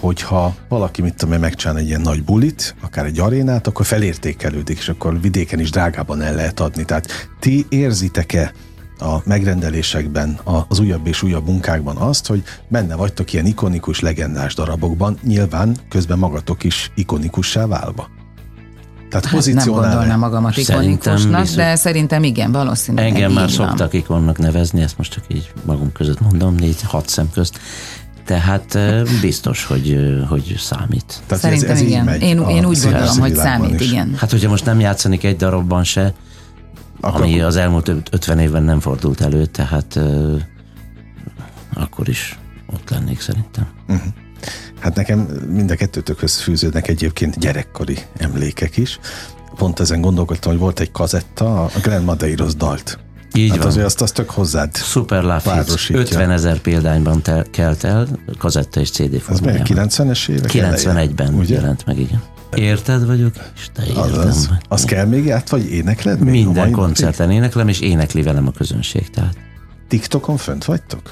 [0.00, 4.78] hogyha valaki, mit tudom én, megcsinál egy ilyen nagy bulit, akár egy arénát, akkor felértékelődik,
[4.78, 6.84] és akkor vidéken is drágában el lehet adni.
[6.84, 7.08] Tehát
[7.40, 8.52] ti érzitek-e
[8.98, 10.38] a megrendelésekben,
[10.68, 16.18] az újabb és újabb munkákban azt, hogy benne vagytok ilyen ikonikus, legendás darabokban, nyilván közben
[16.18, 18.08] magatok is ikonikussá válva.
[19.20, 24.38] Tehát hát nem gondolnám magamat ikonikusnak, biztos, de szerintem igen, valószínűleg Engem már szoktak ikonnak
[24.38, 27.58] nevezni, ezt most csak így magunk között mondom, négy, hat szem közt.
[28.24, 28.78] Tehát
[29.20, 29.98] biztos, hogy,
[30.28, 31.22] hogy számít.
[31.26, 32.08] Tehát Szerintem ez, ez igen.
[32.08, 33.90] Én, én úgy gondolom, hogy számít, is.
[33.90, 34.14] igen.
[34.16, 36.12] Hát, hogyha most nem játszanik egy darabban se,
[37.00, 39.98] akkor, ami az elmúlt 50 évben nem fordult elő, tehát
[41.74, 42.38] akkor is
[42.72, 43.66] ott lennék szerintem.
[43.88, 44.12] Uh-huh.
[44.84, 45.18] Hát nekem
[45.48, 48.98] mind a kettőtökhöz fűződnek egyébként gyerekkori emlékek is.
[49.56, 52.98] Pont ezen gondolkodtam, hogy volt egy kazetta, a Grand Madeiros dalt.
[53.34, 53.66] Így hát van.
[53.66, 58.08] azért azt, azt tök hozzád Super Love 50 ezer példányban tel, kelt el,
[58.38, 59.78] kazetta és CD formájában.
[59.78, 61.54] Ez 90-es évek 91-ben ugye?
[61.54, 62.22] jelent meg, igen.
[62.54, 64.28] Érted vagyok, és te értem.
[64.28, 66.20] Az, az kell még át, vagy énekled?
[66.20, 69.10] Még Minden koncerten éneklem, és énekli velem a közönség.
[69.10, 69.36] Tehát.
[69.88, 71.10] TikTokon fönt vagytok?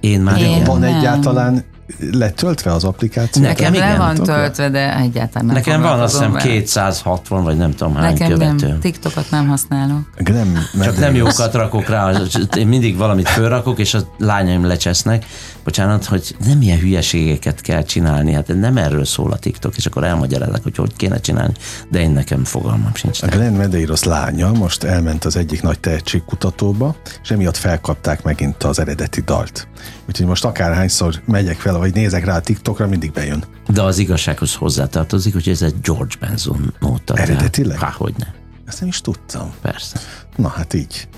[0.00, 1.64] Én már Én Van nem.
[1.98, 3.42] Egyáltalán letöltve az applikáció?
[3.42, 7.94] Nekem le van töltve, de egyáltalán nem Nekem van azt hiszem 260, vagy nem tudom
[7.94, 8.66] hány Nekem követő.
[8.68, 10.00] nem, TikTokot nem használok.
[10.24, 12.12] Nem, Csak nem jókat rakok rá,
[12.56, 15.24] én mindig valamit fölrakok, és a lányaim lecsesznek,
[15.64, 20.04] bocsánat, hogy nem ilyen hülyeségeket kell csinálni, hát nem erről szól a TikTok, és akkor
[20.04, 21.54] elmagyarázok, hogy hogy kéne csinálni,
[21.90, 23.22] de én nekem fogalmam sincs.
[23.22, 28.78] A Glenn Medeiros lánya most elment az egyik nagy tehetségkutatóba, és emiatt felkapták megint az
[28.78, 29.68] eredeti dalt.
[30.08, 33.44] Úgyhogy most akárhányszor megyek fel, vagy nézek rá a TikTokra, mindig bejön.
[33.68, 37.14] De az igazsághoz hozzátartozik, hogy ez egy George Benson nóta.
[37.14, 37.78] Eredetileg?
[37.78, 38.26] Há, hogy ne.
[38.66, 39.52] Ezt nem is tudtam.
[39.62, 40.00] Persze.
[40.36, 41.08] Na hát így.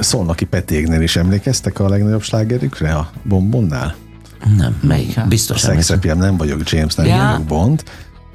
[0.00, 3.94] Szolnoki Petégnél is emlékeztek a legnagyobb slágerükre a Bombonnál?
[4.56, 5.26] Nem, melyik?
[5.28, 7.24] Biztos a nem vagyok James, nem ja.
[7.24, 7.82] vagyok Bond.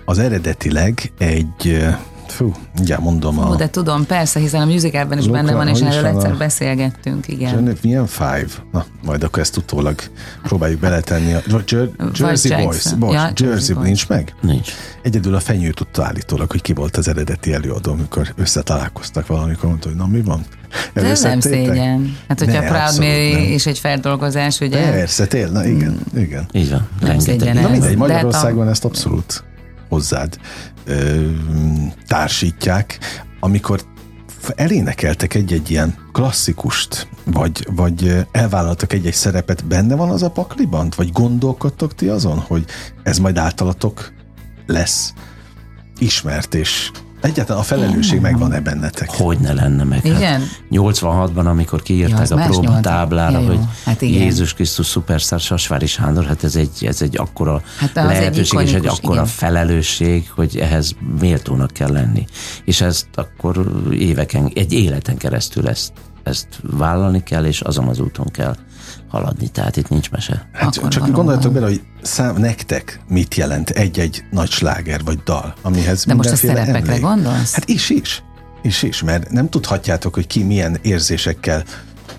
[0.05, 1.87] Az eredetileg egy
[2.31, 3.35] Fú, ugye mondom.
[3.35, 3.55] Fú, a...
[3.55, 6.37] de tudom, persze, hiszen a musicalben is Luka, benne van, és erről egyszer a...
[6.37, 7.49] beszélgettünk, igen.
[7.49, 8.47] Genevieve, milyen Five?
[8.71, 9.95] Na, majd akkor ezt utólag
[10.43, 11.33] próbáljuk beletenni.
[11.33, 12.93] A Jer- Jersey Boys.
[12.93, 13.85] Bocs, ja, Jersey Boys.
[13.85, 14.35] nincs meg?
[14.41, 14.71] Nincs.
[15.01, 19.87] Egyedül a fenyő tudta állítólag, hogy ki volt az eredeti előadó, amikor összetalálkoztak valamikor, mondta,
[19.87, 20.45] hogy na mi van?
[20.93, 22.17] De ez nem szégyen.
[22.27, 24.91] Hát, hogyha ne, Proud Mary és egy feldolgozás, ugye?
[24.91, 26.19] Persze, tényleg, na igen, mm.
[26.19, 26.45] igen.
[26.51, 26.87] Így van.
[27.01, 29.43] Nem szégyen Na mindegy, Magyarországon ezt abszolút
[29.89, 30.39] hozzád
[30.85, 31.29] ö,
[32.07, 32.99] társítják,
[33.39, 33.81] amikor
[34.55, 40.91] elénekeltek egy-egy ilyen klasszikust, vagy, vagy elvállaltak egy-egy szerepet, benne van az a pakliban?
[40.95, 42.65] Vagy gondolkodtok ti azon, hogy
[43.03, 44.13] ez majd általatok
[44.65, 45.13] lesz
[45.97, 46.91] ismert, és
[47.21, 49.09] Egyáltalán a felelősség megvan-e bennetek?
[49.09, 50.05] Hogy ne lenne meg?
[50.05, 50.39] Igen?
[50.39, 56.43] Hát 86-ban, amikor kiírták ja, a próbatáblára, hogy hát Jézus Krisztus szuperszár Sasvári Sándor, hát
[56.43, 59.25] ez egy, ez egy akkora hát lehetőség egy és egy akkora igen.
[59.25, 62.25] felelősség, hogy ehhez méltónak kell lenni.
[62.65, 65.91] És ezt akkor éveken, egy életen keresztül ezt,
[66.23, 68.55] ezt vállalni kell, és azon az úton kell
[69.09, 70.49] haladni, tehát itt nincs mese.
[70.53, 75.53] Hát Akkor csak gondoljatok bele, hogy szám, nektek mit jelent egy-egy nagy sláger vagy dal,
[75.61, 77.01] amihez De most a szerepekre emlék.
[77.01, 77.53] gondolsz?
[77.53, 78.23] Hát is is.
[78.61, 81.63] Is is, mert nem tudhatjátok, hogy ki milyen érzésekkel,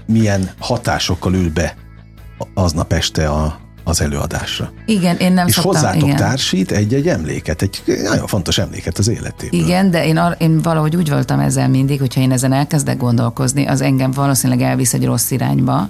[0.07, 1.77] milyen hatásokkal ül be
[2.55, 4.73] aznap este a, az előadásra.
[4.87, 6.17] Igen, én nem És szoktam, hozzátok igen.
[6.17, 9.61] társít egy-egy emléket, egy nagyon fontos emléket az életéből.
[9.61, 13.67] Igen, de én, ar- én valahogy úgy voltam ezzel mindig, hogyha én ezen elkezdek gondolkozni,
[13.67, 15.89] az engem valószínűleg elvisz egy rossz irányba,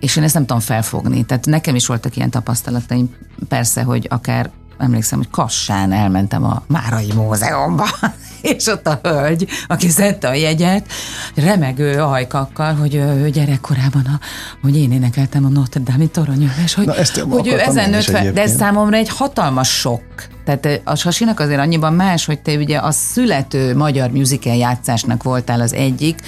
[0.00, 1.24] és én ezt nem tudom felfogni.
[1.24, 3.14] Tehát nekem is voltak ilyen tapasztalataim,
[3.48, 7.86] persze, hogy akár emlékszem, hogy Kassán elmentem a Márai Múzeumba,
[8.56, 10.86] és ott a hölgy, aki szedte a jegyet,
[11.34, 14.20] remegő ajkakkal, hogy ő gyerekkorában, a,
[14.62, 18.32] hogy én énekeltem a Notre Dame toronyöves, hogy, Na, ezt hogy ő ezen nőtt fel,
[18.32, 20.02] de ez számomra egy hatalmas sok.
[20.44, 25.60] Tehát a Sasinak azért annyiban más, hogy te ugye a születő magyar musical játszásnak voltál
[25.60, 26.20] az egyik,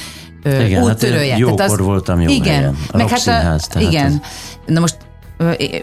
[0.44, 1.30] igen, úttörője.
[1.30, 2.76] Hát jókor tehát az, voltam jó igen, helyen.
[2.90, 4.06] A meg hát a, igen.
[4.06, 4.14] Ez...
[4.66, 4.96] Na most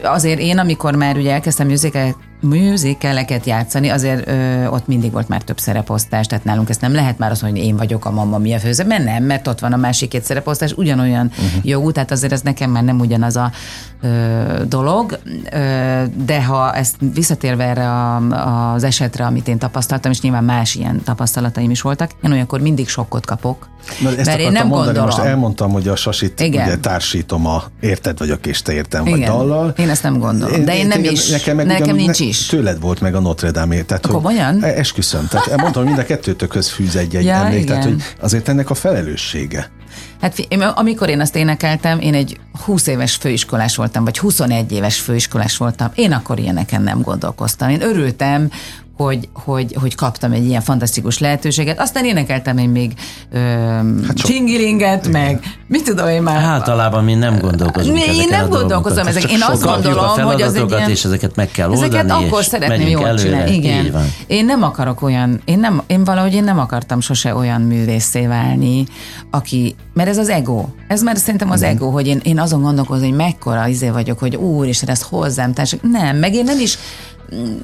[0.03, 5.41] azért én, amikor már ugye elkezdtem musical, musicaleket játszani, azért ö, ott mindig volt már
[5.41, 8.53] több szereposztás, tehát nálunk ezt nem lehet már az, hogy én vagyok a mama, mi
[8.53, 11.65] a főző, mert nem, mert ott van a másik két szereposztás, ugyanolyan uh-huh.
[11.65, 13.51] jogú, tehát azért ez nekem már nem ugyanaz a
[14.01, 14.07] ö,
[14.67, 15.19] dolog,
[15.51, 18.15] ö, de ha ezt visszatérve erre a,
[18.73, 22.89] az esetre, amit én tapasztaltam, és nyilván más ilyen tapasztalataim is voltak, én olyankor mindig
[22.89, 23.69] sokkot kapok.
[24.01, 25.05] Na, ezt mert én nem mondani, gondolom.
[25.05, 26.65] most elmondtam, hogy a sasit Igen.
[26.65, 29.19] ugye társítom a érted vagyok és te értem Igen.
[29.19, 29.73] vagy dallal.
[29.77, 32.45] Én ezt nem gondolom, de én, én nem is, nekem, nekem nincs ne, is.
[32.45, 34.53] Tőled volt meg a Notre Dame, tehát Komolyan?
[34.53, 38.03] Hogy, e- esküszöm, tehát mondtam, hogy mind a kettőtökhöz fűz egy-egy ja, emlék, tehát hogy
[38.19, 39.71] azért ennek a felelőssége.
[40.21, 45.57] Hát amikor én azt énekeltem, én egy 20 éves főiskolás voltam, vagy 21 éves főiskolás
[45.57, 45.91] voltam.
[45.95, 47.69] Én akkor ilyeneken nem gondolkoztam.
[47.69, 48.49] Én örültem,
[49.03, 51.79] hogy, hogy, hogy kaptam egy ilyen fantasztikus lehetőséget.
[51.79, 52.93] Aztán énekeltem én még
[53.31, 53.37] ö,
[54.07, 56.43] hát csingilinget, meg mit tudom én már.
[56.43, 59.31] Általában mi nem gondolkozunk Mi- én nem gondolkozom ezek.
[59.31, 62.45] Én azt gondolom, hogy az egy ilyen- és ezeket meg kell oldani, Ezeket akkor és
[62.45, 63.23] szeretném jól előre.
[63.23, 63.53] csinálni.
[63.55, 64.05] Igen.
[64.27, 68.83] Én nem akarok olyan, én, nem, én valahogy én nem akartam sose olyan művészé válni,
[69.31, 70.65] aki, mert ez az ego.
[70.87, 74.35] Ez már szerintem az ego, hogy én, én azon gondolkozom, hogy mekkora izé vagyok, hogy
[74.35, 75.79] úr, és ezt hozzám társak.
[75.91, 76.77] Nem, meg én nem is,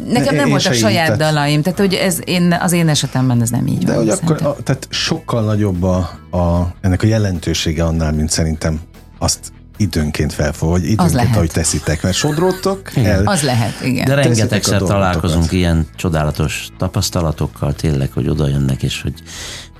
[0.07, 3.49] nekem nem voltak így, saját tehát- dalaim, tehát hogy ez én, az én esetemben ez
[3.49, 4.01] nem így De van.
[4.01, 5.97] hogy akkor, a, tehát sokkal nagyobb a,
[6.37, 8.79] a, ennek a jelentősége annál, mint szerintem
[9.19, 9.39] azt
[9.77, 11.35] időnként felfog, hogy időnként, lehet.
[11.35, 13.25] ahogy teszitek, mert sodródtok el.
[13.25, 14.05] Az lehet, igen.
[14.05, 19.13] De rengetegszer találkozunk ilyen csodálatos tapasztalatokkal, tényleg, hogy oda jönnek, és hogy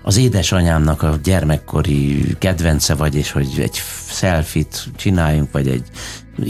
[0.04, 5.84] az édesanyámnak a gyermekkori kedvence vagy, és hogy egy selfit csináljunk, vagy egy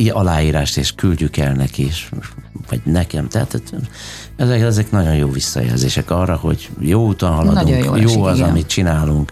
[0.10, 2.10] aláírást, és küldjük el neki, és,
[2.70, 3.28] vagy nekem.
[3.28, 3.90] Tehát tehát
[4.36, 8.38] ezek, ezek nagyon jó visszajelzések arra, hogy jó úton haladunk, Nagyon jól jó esik, az,
[8.38, 8.50] igen.
[8.50, 9.32] amit csinálunk,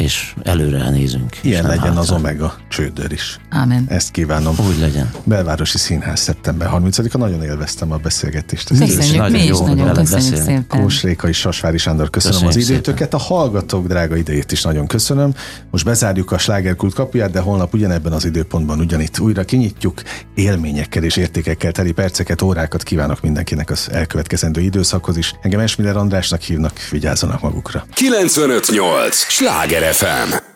[0.00, 1.36] és előre nézünk.
[1.42, 2.16] Ilyen legyen az hátra.
[2.16, 3.38] Omega csődör is.
[3.48, 3.84] Ámen.
[3.88, 4.54] Ezt kívánom.
[4.68, 5.10] Úgy legyen.
[5.24, 7.18] Belvárosi Színház szeptember 30-a.
[7.18, 8.70] Nagyon élveztem a beszélgetést.
[8.70, 10.44] Ezt Köszönjük, nagyon mi is jó, nagyon köszönjük beszélni.
[10.44, 10.80] szépen.
[10.80, 13.14] Kós Réka és Sasvári Sándor, köszönöm Köszönjük az időtöket.
[13.14, 15.34] A hallgatók drága idejét is nagyon köszönöm.
[15.70, 20.02] Most bezárjuk a slágerkult kapuját, de holnap ugyanebben az időpontban ugyanitt újra kinyitjuk.
[20.34, 25.34] Élményekkel és értékekkel teli perceket, órákat kívánok mindenkinek az elkövetkezendő időszakhoz is.
[25.42, 27.86] Engem Esmiller Andrásnak hívnak, vigyázzanak magukra.
[27.94, 29.16] 958!
[29.16, 30.49] Sláger FM!